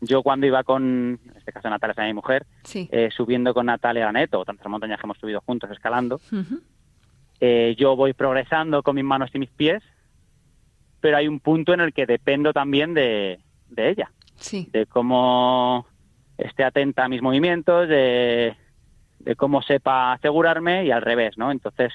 [0.01, 2.89] Yo cuando iba con, en este caso Natalia es mi mujer, Sí.
[2.91, 6.21] eh, subiendo con Natalia Neto, tantas montañas que hemos subido juntos escalando.
[7.41, 9.83] Eh, yo voy progresando con mis manos y mis pies,
[11.01, 14.69] pero hay un punto en el que dependo también de, de ella, Sí.
[14.73, 15.87] de cómo
[16.39, 18.55] esté atenta a mis movimientos, de,
[19.19, 21.51] de cómo sepa asegurarme y al revés, ¿no?
[21.51, 21.93] Entonces,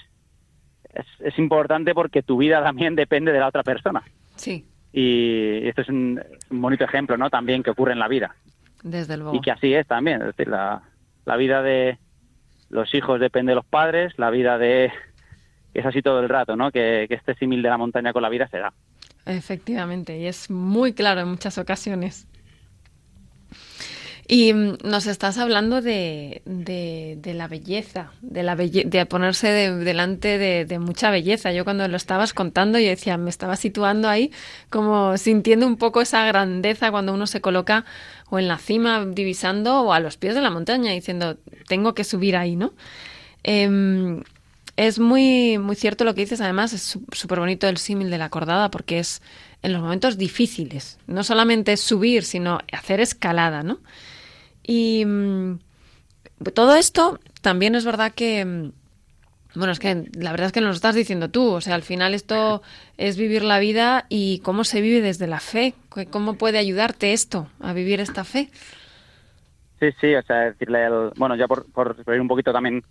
[0.94, 4.04] es, es importante porque tu vida también depende de la otra persona.
[4.36, 4.66] Sí.
[4.94, 7.30] Y esto es un, un bonito ejemplo, ¿no?
[7.30, 8.36] También que ocurre en la vida.
[8.84, 9.36] Desde luego.
[9.36, 10.22] Y que así es también.
[10.22, 10.84] Es decir, la,
[11.26, 11.98] la vida de
[12.70, 14.92] los hijos depende de los padres, la vida de...
[15.76, 16.72] Es así todo el rato, ¿no?
[16.72, 18.74] Que, que este símil de la montaña con la vida se da.
[19.28, 22.28] Efectivamente, y es muy claro en muchas ocasiones.
[24.28, 29.76] Y mm, nos estás hablando de, de, la belleza, de, la belle- de ponerse de-
[29.76, 31.52] delante de, de mucha belleza.
[31.52, 34.32] Yo cuando lo estabas contando, yo decía, me estaba situando ahí
[34.72, 37.86] como sintiendo un poco esa grandeza cuando uno se coloca
[38.30, 42.04] o en la cima divisando o a los pies de la montaña diciendo, tengo que
[42.04, 42.74] subir ahí, ¿no?
[43.44, 44.24] Em,
[44.78, 48.30] es muy, muy cierto lo que dices, además es súper bonito el símil de la
[48.30, 49.22] cordada porque es
[49.62, 53.80] en los momentos difíciles, no solamente subir, sino hacer escalada, ¿no?
[54.64, 55.60] Y mm,
[56.54, 58.72] todo esto también es verdad que, mm,
[59.56, 61.84] bueno, es que la verdad es que nos lo estás diciendo tú, o sea, al
[61.84, 62.62] final esto
[62.98, 67.14] es vivir la vida y cómo se vive desde la fe, ¿Qué- cómo puede ayudarte
[67.14, 68.50] esto a vivir esta fe.
[69.80, 70.88] Sí, sí, o sea, decirle.
[71.18, 72.84] Bueno, ya por, por un poquito también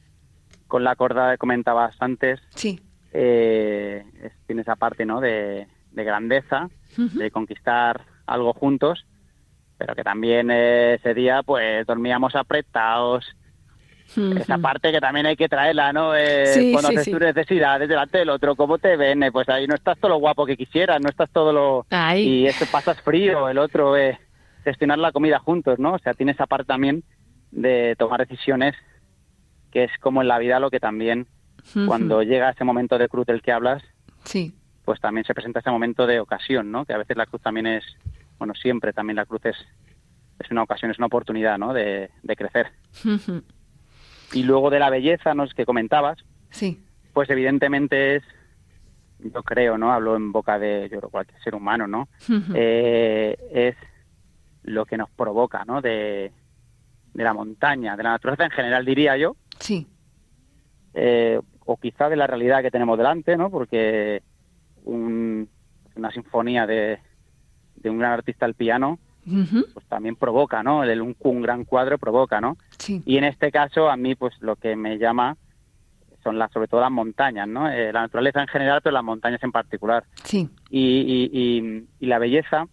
[0.75, 2.81] con la corda que comentabas antes, Sí,
[3.13, 5.21] eh, es- tiene esa parte, ¿no?
[5.21, 9.07] De, de grandeza, de conquistar algo juntos,
[9.79, 13.25] pero que también eh, ese día, pues, dormíamos apretados,
[14.37, 16.13] esa parte que también hay que traerla, ¿no?
[16.17, 17.11] Eh, Sí, cuando sí, haces sí.
[17.13, 19.23] tus necesidades delante del otro, ¿cómo te ven?
[19.23, 21.87] Eh, Pues ahí no estás todo lo guapo que quisieras, no estás todo lo...
[21.91, 22.23] Ahí.
[22.43, 24.19] Y eso pasas frío, el otro, eh,
[24.65, 25.95] gestionar la comida juntos, ¿no?
[25.95, 27.05] O sea, tiene esa parte también
[27.53, 28.75] de tomar decisiones,
[29.75, 31.27] que es como en la vida lo que también,
[31.87, 33.83] cuando llega ese momento de cruz del que hablas,
[34.25, 34.55] Sí,
[34.87, 36.87] pues también se presenta ese momento de ocasión, ¿no?
[36.87, 37.85] Que a veces la cruz también es,
[38.39, 39.57] bueno, siempre también la cruz es,
[40.39, 41.75] es una ocasión, es una oportunidad, ¿no?
[41.75, 42.69] De, de crecer.
[44.33, 45.45] Y luego de la belleza, ¿no?
[45.45, 46.19] Es que comentabas,
[46.51, 46.83] sí,
[47.13, 48.23] pues evidentemente es,
[49.19, 49.93] yo creo, ¿no?
[49.93, 52.09] Hablo en boca de yo creo, cualquier ser humano, ¿no?
[52.55, 53.77] Eh, es
[54.63, 55.83] lo que nos provoca, ¿no?
[55.83, 56.33] De,
[57.13, 59.87] de la montaña, de la naturaleza en general, diría yo, sí,
[60.95, 63.51] eh, o quizá de la realidad que tenemos delante, ¿no?
[63.51, 64.23] Porque
[64.85, 65.49] un-
[65.97, 66.99] una sinfonía de,
[67.77, 68.99] de un gran artista al piano,
[69.73, 70.85] pues también provoca, ¿no?
[70.85, 72.57] El, un, un gran cuadro provoca, ¿no?
[72.79, 75.37] sí, Y en este caso, a mí, pues lo que me llama
[76.23, 77.71] son las, sobre todo las montañas, ¿no?
[77.71, 80.05] Eh, la naturaleza en general, pero las montañas en particular.
[80.25, 82.67] sí, Y, y, y- y la belleza,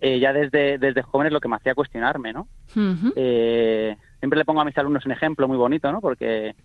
[0.00, 2.48] eh, ya desde, desde joven es lo que me hacía cuestionarme, ¿no?
[2.74, 3.12] Ujú.
[3.16, 6.00] Eh, siempre le pongo a mis alumnos un ejemplo muy bonito, ¿no?
[6.00, 6.56] Porque,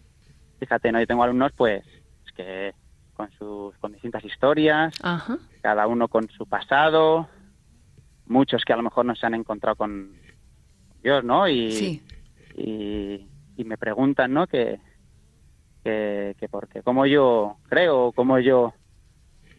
[0.59, 0.99] fíjate, ¿no?
[0.99, 1.85] Yo tengo alumnos, pues,
[2.25, 2.73] es que
[3.13, 7.29] con sus con distintas historias, Ajá, cada uno con su pasado,
[8.25, 10.11] muchos que a lo mejor no se han encontrado con
[11.03, 11.47] Dios, ¿no?
[11.47, 12.03] Y, sí,
[12.55, 14.47] y, y me preguntan, ¿no?
[14.47, 14.79] Que,
[15.83, 18.73] que, que porque cómo yo creo, cómo yo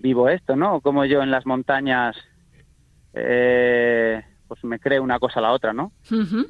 [0.01, 0.81] vivo esto, ¿no?
[0.81, 2.17] Cómo yo en las montañas
[3.15, 5.93] eh, pues me creo una cosa a la otra, ¿no?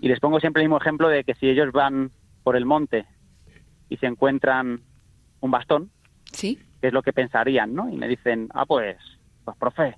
[0.00, 2.10] Y les pongo siempre el mismo ejemplo de que si ellos van
[2.42, 3.06] por el monte
[3.88, 4.80] y se encuentran
[5.38, 5.92] un bastón,
[6.32, 7.88] sí, ¿qué es lo que pensarían, no?
[7.88, 8.96] Y me dicen, ah, pues,
[9.44, 9.96] pues profe,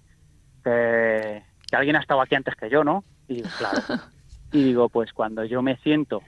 [0.62, 3.04] que, que alguien ha estado aquí antes que yo, ¿no?
[3.26, 3.78] Y digo, claro.
[4.52, 6.20] y digo, pues cuando yo me siento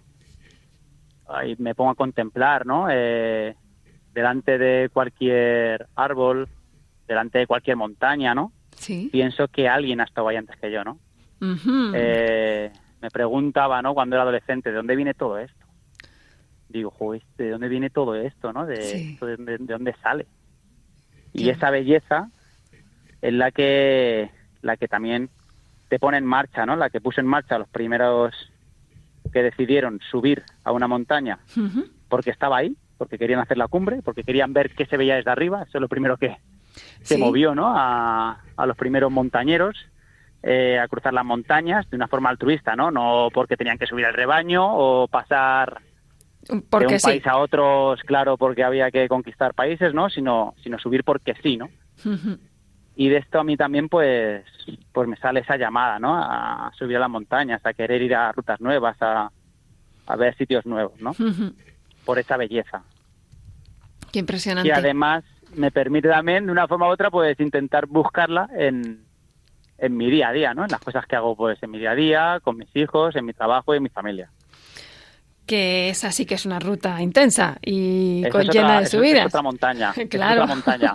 [1.47, 2.87] y me pongo a contemplar, ¿no?
[2.91, 3.55] Eh,
[4.15, 6.49] delante de cualquier árbol,
[7.07, 8.51] delante de cualquier montaña, ¿no?
[8.77, 9.11] sí.
[9.13, 10.99] Pienso que alguien ha estado ahí antes que yo, ¿no?
[11.95, 12.71] Eh,
[13.01, 13.95] me preguntaba, ¿no?
[13.95, 15.67] Cuando era adolescente, ¿de dónde viene todo esto?
[16.69, 18.67] Digo, joder, ¿de dónde viene todo esto, no?
[18.67, 19.11] De, Sí.
[19.13, 20.27] esto de, de- de dónde sale?
[21.33, 22.31] Y esa belleza
[23.23, 24.31] es la que,
[24.63, 25.29] la que también
[25.89, 26.75] te pone en marcha, ¿no?
[26.77, 28.35] La que puso en marcha los primeros
[29.33, 31.39] que decidieron subir a una montaña
[32.09, 35.31] porque estaba ahí, porque querían hacer la cumbre, porque querían ver qué se veía desde
[35.31, 35.63] arriba.
[35.63, 36.37] Eso es lo primero que
[37.03, 37.21] se Sí.
[37.21, 37.73] movió, ¿no?
[37.77, 39.77] A, a los primeros montañeros
[40.43, 42.91] eh, a cruzar las montañas de una forma altruista, ¿no?
[42.91, 45.81] No porque tenían que subir al rebaño o pasar
[46.49, 47.07] de un sí.
[47.07, 50.09] país a otro, claro, porque había que conquistar países, ¿no?
[50.09, 51.69] Sino, sino subir porque sí, ¿no?
[52.95, 54.45] Y de esto a mí también, pues,
[54.93, 56.17] pues me sale esa llamada, ¿no?
[56.17, 59.31] A subir a las montañas, a querer ir a rutas nuevas, a,
[60.07, 61.15] a ver sitios nuevos, ¿no?
[62.05, 62.83] Por esa belleza.
[64.13, 64.69] Qué impresionante.
[64.69, 69.06] Y además me permite también, de una forma u otra, pues intentar buscarla en,
[69.79, 70.65] en mi día a día, ¿no?
[70.65, 73.25] En las cosas que hago pues en mi día a día, con mis hijos, en
[73.27, 74.31] mi trabajo y en mi familia.
[75.47, 78.97] Que esa sí que es una ruta intensa y con es otra- llena de esa
[78.97, 79.27] es subidas.
[79.27, 79.91] otra montaña.
[79.93, 80.43] esa es Claro.
[80.43, 80.95] otra montaña.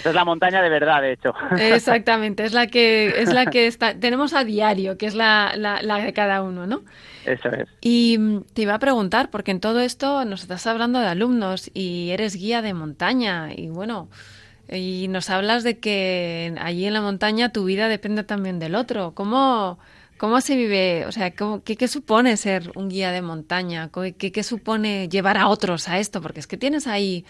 [0.00, 1.32] Esa es la montaña de verdad, de hecho.
[1.58, 5.80] Exactamente, es la que es la que está, tenemos a diario, que es la, la,
[5.80, 6.82] la de cada uno, ¿no?
[7.24, 7.66] Eso es.
[7.80, 11.70] Y mm, te iba a preguntar, porque en todo esto nos estás hablando de alumnos
[11.72, 14.10] y eres guía de montaña y bueno,
[14.70, 19.12] y nos hablas de que allí en la montaña tu vida depende también del otro.
[19.14, 19.78] ¿Cómo,
[20.18, 21.04] cómo se vive?
[21.06, 23.90] O sea, ¿cómo- qué, qué supone ser un guía de montaña?
[24.18, 26.22] ¿Qué, qué supone llevar a otros a esto?
[26.22, 27.24] Porque es que tienes ahí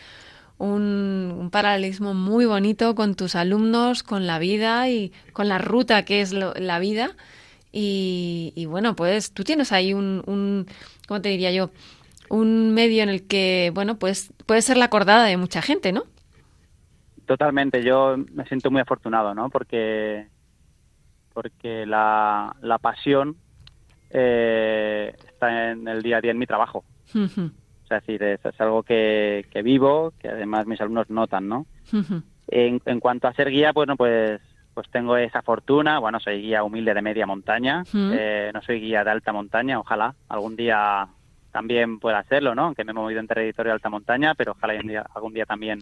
[0.59, 6.05] un, un paralelismo muy bonito con tus alumnos, con la vida y con la ruta
[6.05, 7.17] que es lo- la vida.
[7.75, 10.67] Y, bueno, pues tú tienes ahí un, un,
[11.09, 11.71] ¿cómo te diría yo?
[12.29, 16.05] Un medio en el que, bueno, pues puede ser la acordada de mucha gente, ¿no?
[17.27, 19.49] Totalmente, yo me siento muy afortunado, ¿no?
[19.51, 20.29] Porque,
[21.33, 23.37] porque la, la pasión
[24.11, 26.85] eh, está en el día a día en mi trabajo.
[27.85, 31.49] O sea, es decir, es, es algo que, que vivo, que además mis alumnos notan,
[31.49, 31.67] ¿no?
[32.49, 34.41] En, en cuanto a ser guía, bueno, pues,
[34.75, 35.99] pues tengo esa fortuna.
[35.99, 39.79] Bueno, soy guía humilde de media montaña, eh, no soy guía de alta montaña.
[39.79, 41.07] Ojalá algún día
[41.51, 42.65] también pueda hacerlo, ¿no?
[42.67, 45.45] Aunque me he movido en territorio de alta montaña, pero ojalá un día- algún día
[45.47, 45.81] también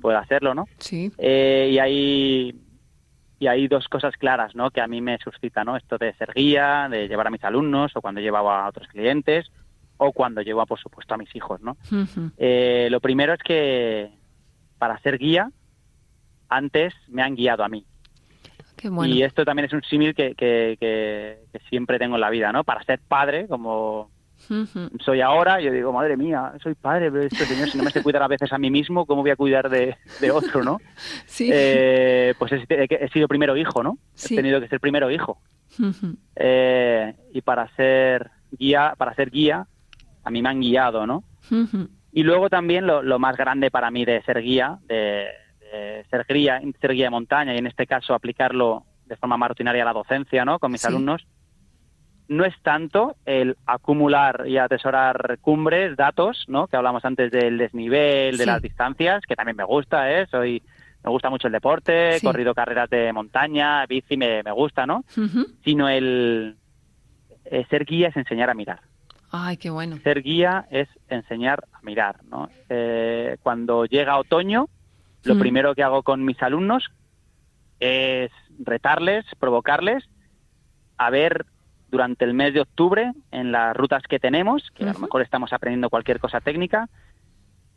[0.00, 0.66] Pueda hacerlo, ¿no?
[0.78, 1.10] Sí.
[1.18, 2.60] Eh, y hay
[3.38, 4.70] y hay dos cosas claras, ¿no?
[4.70, 5.76] Que a mí me suscita, ¿no?
[5.76, 9.50] Esto de ser guía, de llevar a mis alumnos o cuando llevo a otros clientes
[9.96, 11.76] o cuando llevo, a, por supuesto, a mis hijos, ¿no?
[12.38, 14.10] Eh, lo primero es que
[14.78, 15.50] para ser guía
[16.48, 17.84] antes me han guiado a mí.
[18.76, 19.14] Qué bueno.
[19.14, 22.52] Y esto también es un símil que, que, que- que siempre tengo en la vida,
[22.52, 22.64] ¿no?
[22.64, 24.10] Para ser padre, como
[25.00, 28.02] Soy ahora, yo digo, madre mía, soy padre, pero este señor, si no me sé
[28.02, 30.78] cuidar a veces a mí mismo, ¿cómo voy a cuidar de, de otro, no?
[31.26, 31.50] Sí.
[31.52, 33.98] Eh, pues he, he sido primero hijo, ¿no?
[34.14, 34.34] Sí.
[34.34, 35.38] He tenido que ser primero hijo.
[36.36, 39.66] Eh, y para ser guía, para ser guía,
[40.24, 41.24] a mí me han guiado, ¿no?
[42.12, 45.26] Y luego también lo, lo más grande para mí de ser guía, de,
[45.72, 49.48] de ser guía, ser guía de montaña y en este caso aplicarlo de forma más
[49.50, 50.58] rutinaria a la docencia, ¿no?
[50.58, 50.86] Con mis Sí.
[50.88, 51.26] alumnos,
[52.28, 56.66] no es tanto el acumular y atesorar cumbres, datos, ¿no?
[56.68, 60.26] Que hablamos antes del desnivel, de las distancias, que también me gusta, ¿eh?
[60.30, 60.62] Soy,
[61.02, 62.26] me gusta mucho el deporte, he Sí.
[62.26, 65.04] corrido carreras de montaña, bici, me, me gusta, ¿no?
[65.64, 66.56] Sino el
[67.44, 68.80] eh, ser guía es enseñar a mirar.
[69.30, 69.98] Ay, qué bueno.
[70.02, 72.48] Ser guía es enseñar a mirar, ¿no?
[72.70, 74.68] Eh, cuando llega otoño,
[75.24, 75.38] lo Mm.
[75.38, 76.86] primero que hago con mis alumnos
[77.80, 80.04] es retarles, provocarles
[80.96, 81.44] a ver
[81.94, 85.52] durante el mes de octubre en las rutas que tenemos, que a lo mejor estamos
[85.52, 86.88] aprendiendo cualquier cosa técnica,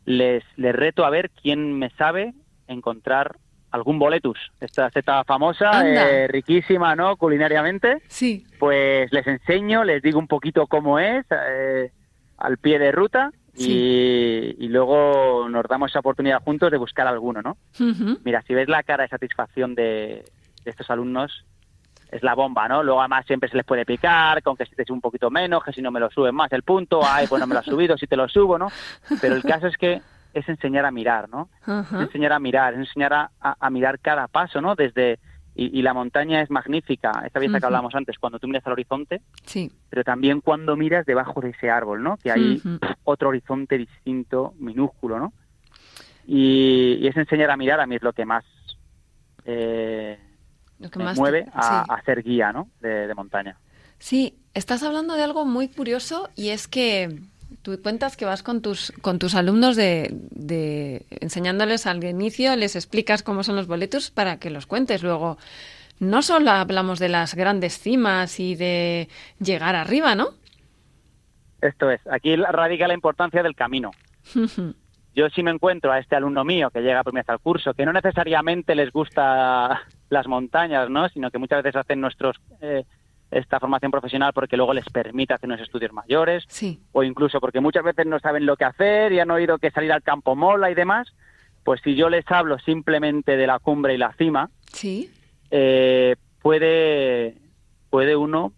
[0.06, 2.34] les, les reto a ver quién me sabe
[2.66, 3.36] encontrar
[3.70, 4.36] algún boletus.
[4.60, 7.16] Esta seta famosa, eh, riquísima, ¿no?
[7.16, 8.44] Culinariamente Sí.
[8.58, 11.92] pues les enseño, les digo un poquito cómo es eh,
[12.38, 17.40] al pie de ruta y, y luego nos damos esa oportunidad juntos de buscar alguno,
[17.40, 17.56] ¿no?
[18.24, 20.24] Mira, si ves la cara de satisfacción de,
[20.64, 21.44] de estos alumnos,
[22.10, 22.82] es la bomba, ¿no?
[22.82, 25.62] Luego además siempre se les puede picar, con que si te sube un poquito menos,
[25.62, 27.66] que si no me lo suben más el punto, ay, pues no me lo has
[27.66, 28.68] subido, si te lo subo, ¿no?
[29.20, 30.00] Pero el caso es que
[30.34, 31.48] es enseñar a mirar, ¿no?
[31.66, 34.74] es enseñar a mirar, es enseñar a, a- a mirar cada paso, ¿no?
[34.74, 35.18] Desde
[35.54, 38.74] y, y la montaña es magnífica, esta vista que hablábamos antes, cuando tú miras al
[38.74, 39.72] horizonte, Sí.
[39.90, 42.16] pero también cuando miras debajo de ese árbol, ¿no?
[42.18, 42.62] Que hay
[43.04, 45.32] otro horizonte distinto, minúsculo, ¿no?
[46.26, 48.44] Y, y es enseñar a mirar, a mí es lo que más
[49.44, 50.18] eh,
[50.78, 51.90] Lo que me más te- mueve a, sí.
[51.92, 52.68] a ser guía, ¿no?
[52.80, 53.56] De, de montaña.
[53.98, 57.18] Sí, estás hablando de algo muy curioso y es que
[57.62, 62.76] tú cuentas que vas con tus, con tus alumnos de, de enseñándoles al inicio, les
[62.76, 65.36] explicas cómo son los boletos para que los cuentes luego.
[65.98, 69.08] No solo hablamos de las grandes cimas y de
[69.40, 70.28] llegar arriba, ¿no?
[71.60, 73.90] Esto es, aquí radica la importancia del camino.
[75.14, 77.92] Yo si me encuentro a este alumno mío que llega vez al curso, que no
[77.92, 79.80] necesariamente les gusta
[80.10, 81.08] las montañas, ¿no?
[81.08, 82.84] Sino que muchas veces hacen nuestros eh,
[83.30, 86.80] esta formación profesional porque luego les permite hacer unos estudios mayores Sí.
[86.92, 89.92] o incluso porque muchas veces no saben lo que hacer y han oído que salir
[89.92, 91.08] al campo mola y demás,
[91.62, 95.10] pues si yo les hablo simplemente de la cumbre y la cima, Sí.
[95.50, 97.34] eh, puede,
[97.90, 98.52] puede uno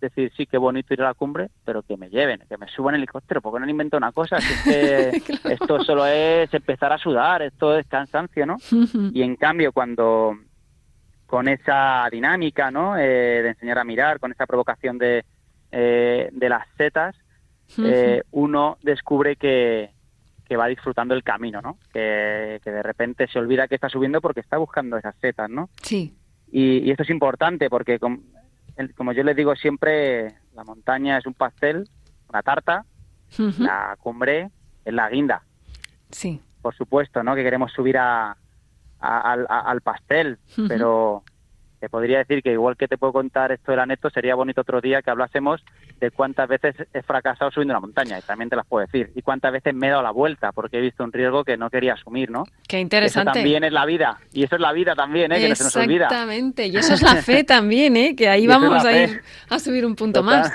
[0.00, 2.96] decir, sí, qué bonito ir a la cumbre, pero que me lleven, que me suban
[2.96, 6.92] en helicóptero, porque no han inventado una cosa, si es que esto solo es empezar
[6.92, 8.56] a sudar, esto es cansancio, ¿no?
[9.12, 10.34] Y en cambio, cuando
[11.32, 12.98] con esa dinámica, ¿no?
[12.98, 15.24] Eh, de enseñar a mirar, con esa provocación de,
[15.70, 17.16] eh, de las setas,
[17.78, 19.92] eh, uno descubre que,
[20.44, 21.78] que va disfrutando el camino, ¿no?
[21.90, 25.70] Que, que de repente se olvida que está subiendo porque está buscando esas setas, ¿no?
[25.82, 26.14] Sí.
[26.50, 28.20] Y, y esto es importante porque, com-
[28.76, 31.88] el- como yo les digo siempre, la montaña es un pastel,
[32.28, 32.84] una tarta,
[33.58, 34.50] la cumbre
[34.84, 35.40] es la guinda,
[36.10, 36.42] Sí.
[36.60, 37.34] por supuesto, ¿no?
[37.34, 38.36] Que queremos subir a,
[39.02, 40.38] a- al, al pastel,
[40.68, 41.22] pero
[41.80, 44.80] te podría decir que igual que te puedo contar esto del aneto, sería bonito otro
[44.80, 45.64] día que hablásemos
[46.00, 49.22] de cuántas veces he fracasado subiendo una montaña, y también te las puedo decir, y
[49.22, 51.94] cuántas veces me he dado la vuelta porque he visto un riesgo que no quería
[51.94, 52.44] asumir, ¿no?
[52.68, 53.32] Qué Eso interesante.
[53.32, 55.40] también es la vida, y eso es la vida también, ¿eh?
[55.40, 56.04] Que no se nos olvida.
[56.04, 56.66] Exactamente.
[56.68, 58.14] Y eso es la fe también, ¿eh?
[58.14, 60.52] Que ahí eso es vamos la a ir a subir un punto Total, más.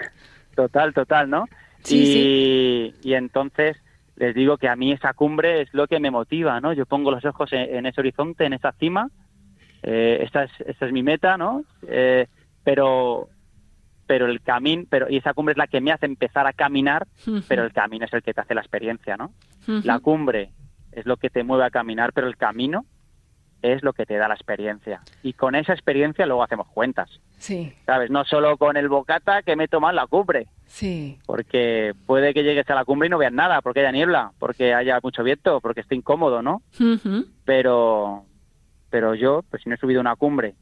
[0.55, 1.45] Total, total, ¿no?
[1.83, 3.77] Sí, y, y entonces
[4.17, 6.73] les digo que a mí esa cumbre es lo que me motiva, ¿no?
[6.73, 9.09] Yo pongo los ojos en, en ese horizonte, en esa cima,
[9.83, 11.63] eh, esa, es, esa es mi meta, ¿no?
[11.87, 12.27] Eh,
[12.63, 13.29] pero
[14.07, 17.07] pero el camino, pero y esa cumbre es la que me hace empezar a caminar,
[17.49, 19.33] pero el camino es el que te hace la experiencia, ¿no?
[19.83, 20.51] La cumbre
[20.93, 22.85] es lo que te mueve a caminar, pero el camino
[23.61, 25.01] es lo que te da la experiencia.
[25.23, 27.09] Y con esa experiencia luego hacemos cuentas.
[27.37, 28.09] Sí, ¿sabes?
[28.09, 31.19] No solo con el bocata que me he tomado en la cumbre, sí.
[31.25, 34.73] porque puede que llegues a la cumbre y no veas nada, porque haya niebla, porque
[34.73, 36.61] haya mucho viento, porque esté incómodo, ¿no?
[37.45, 38.25] Pero,
[38.89, 40.55] pero yo, pues si no he subido una cumbre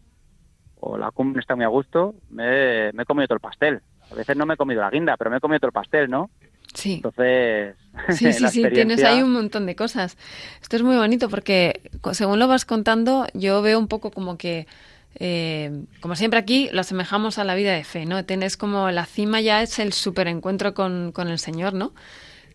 [0.80, 3.82] o la cumbre está muy a gusto, me, me he comido todo el pastel.
[4.12, 6.10] A veces no me he comido la guinda, pero me he comido todo el pastel,
[6.10, 6.30] ¿no?
[6.76, 6.96] Sí.
[6.96, 7.76] Entonces,
[8.10, 10.18] Sí, sí, tienes ahí un montón de cosas.
[10.62, 11.82] Esto es muy bonito porque
[12.14, 14.68] según lo vas contando, yo veo un poco como que,
[15.16, 15.72] eh,
[16.02, 18.24] como siempre aquí, lo asemejamos a la vida de fe, ¿no?
[18.26, 21.94] Tienes como la cima ya es el superencuentro con, con el Señor, ¿no?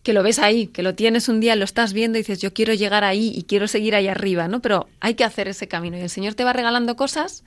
[0.03, 2.53] Que lo ves ahí, que lo tienes un día, lo estás viendo y dices, yo
[2.53, 4.59] quiero llegar ahí y quiero seguir ahí arriba, ¿no?
[4.59, 7.43] Pero hay que hacer ese camino y el Señor te va regalando cosas,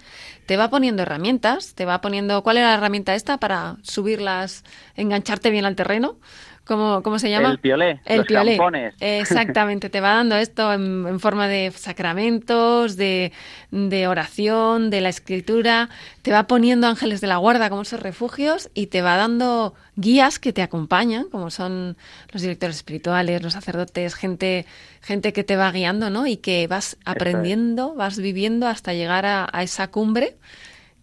[0.46, 4.62] te va poniendo herramientas, te va poniendo, ¿cuál era la herramienta esta para subirlas,
[4.94, 6.16] engancharte bien al terreno?
[6.64, 7.50] ¿Cómo, cómo se llama?
[7.50, 8.56] El piolé, El los piolé.
[8.56, 8.94] campones.
[9.00, 13.32] Exactamente, te va dando esto en, en forma de sacramentos, de,
[13.70, 15.90] de oración, de la escritura,
[16.22, 20.38] te va poniendo ángeles de la guarda como esos refugios y te va dando guías
[20.38, 21.98] que te acompañan, como son
[22.32, 24.64] los directores espirituales, los sacerdotes, gente,
[25.02, 26.26] gente que te va guiando, ¿no?
[26.26, 30.36] Y que vas aprendiendo, vas viviendo hasta llegar a, a esa cumbre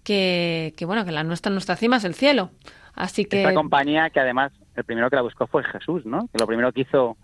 [0.04, 2.50] que, que, bueno, que la nuestra, nuestra cima es el cielo.
[2.94, 6.28] Así que Esta compañía que además el primero que la buscó fue Jesús, ¿no?
[6.32, 7.18] Que lo primero que hizo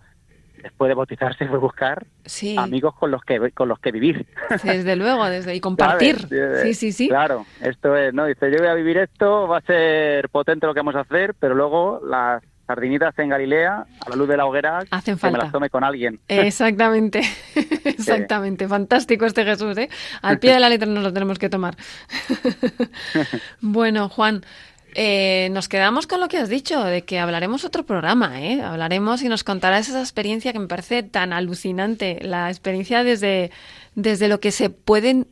[0.62, 4.26] después de bautizarse fue buscar sí, amigos con los que con los que vivir.
[4.62, 6.18] desde luego, desde y compartir.
[6.20, 6.62] ¿Sabes?
[6.62, 7.08] Sí, sí, sí.
[7.08, 8.26] Claro, esto es, ¿no?
[8.26, 11.34] Dice, yo voy a vivir esto, va a ser potente lo que vamos a hacer,
[11.38, 15.16] pero luego las sardinitas en Galilea, a la luz de la hoguera, Hacen que me
[15.16, 15.38] falta.
[15.38, 16.20] las tome con alguien.
[16.28, 17.22] Exactamente,
[17.84, 18.68] exactamente.
[18.68, 19.88] Fantástico este Jesús, ¿eh?
[20.20, 21.76] Al pie de la letra nos lo tenemos que tomar.
[23.60, 24.42] bueno, Juan,
[25.00, 28.60] eh, nos quedamos con lo que has dicho, de que hablaremos otro programa, ¿eh?
[28.60, 33.52] Hablaremos y nos contarás esa experiencia que me parece tan alucinante, la experiencia desde,
[33.94, 35.28] desde lo que se pueden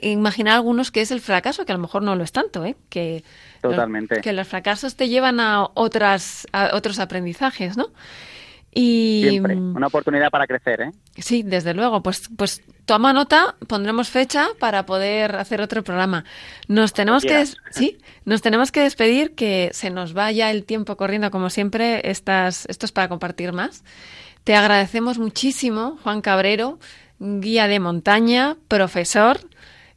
[0.00, 2.76] imaginar algunos que es el fracaso, que a lo mejor no lo es tanto, ¿eh?
[2.88, 3.24] Que,
[3.60, 4.22] Totalmente.
[4.22, 7.88] que los fracasos te llevan a, otras, a otros aprendizajes, ¿no?
[8.74, 10.90] Y, Siempre, una oportunidad para crecer, ¿eh?
[11.16, 12.02] Sí, desde luego.
[12.02, 16.24] Pues, pues toma nota, pondremos fecha para poder hacer otro programa.
[16.66, 20.96] Nos tenemos que des- sí, nos tenemos que despedir, que se nos vaya el tiempo
[20.96, 22.10] corriendo como siempre.
[22.10, 23.84] Estas, esto es para compartir más.
[24.42, 26.78] Te agradecemos muchísimo, Juan Cabrero,
[27.20, 29.38] guía de montaña, profesor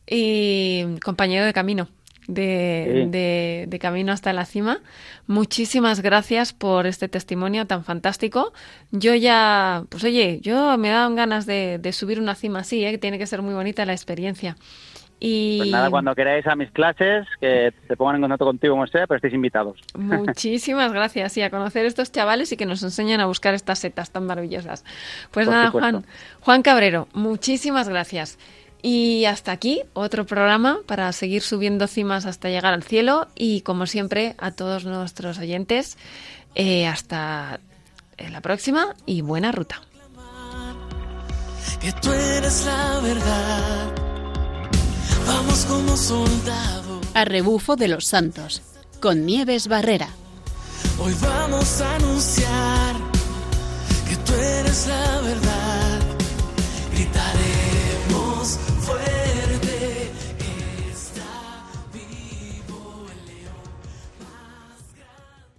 [0.05, 1.89] y compañero de camino.
[2.27, 3.09] De, Sí.
[3.09, 4.79] de- de camino hasta la cima.
[5.27, 8.53] Muchísimas gracias por este testimonio tan fantástico.
[8.91, 12.91] Yo ya, pues oye, yo me dan ganas de, de subir una cima así, ¿eh?
[12.91, 14.57] que tiene que ser muy bonita la experiencia.
[15.19, 18.85] Y Pues nada, cuando queráis a mis clases, que se pongan en contacto contigo como
[18.85, 19.79] sea, pero estáis invitados.
[19.95, 24.11] muchísimas gracias y a conocer estos chavales y que nos enseñan a buscar estas setas
[24.11, 24.83] tan maravillosas.
[25.31, 25.89] Pues Por nada, supuesto.
[26.01, 26.05] Juan,
[26.41, 28.37] Juan Cabrero, muchísimas gracias.
[28.81, 33.85] Y hasta aquí otro programa para seguir subiendo cimas hasta llegar al cielo y como
[33.87, 35.97] siempre a todos nuestros oyentes
[36.55, 37.59] eh, hasta
[38.17, 39.81] la próxima y buena ruta.
[41.81, 43.91] que tú eres la verdad.
[45.27, 48.61] Vamos como soldados, A rebufo de los santos,
[49.01, 50.07] con Nieves Barrera.
[50.99, 52.95] hoy vamos a anunciar
[54.07, 55.99] que tú eres la verdad.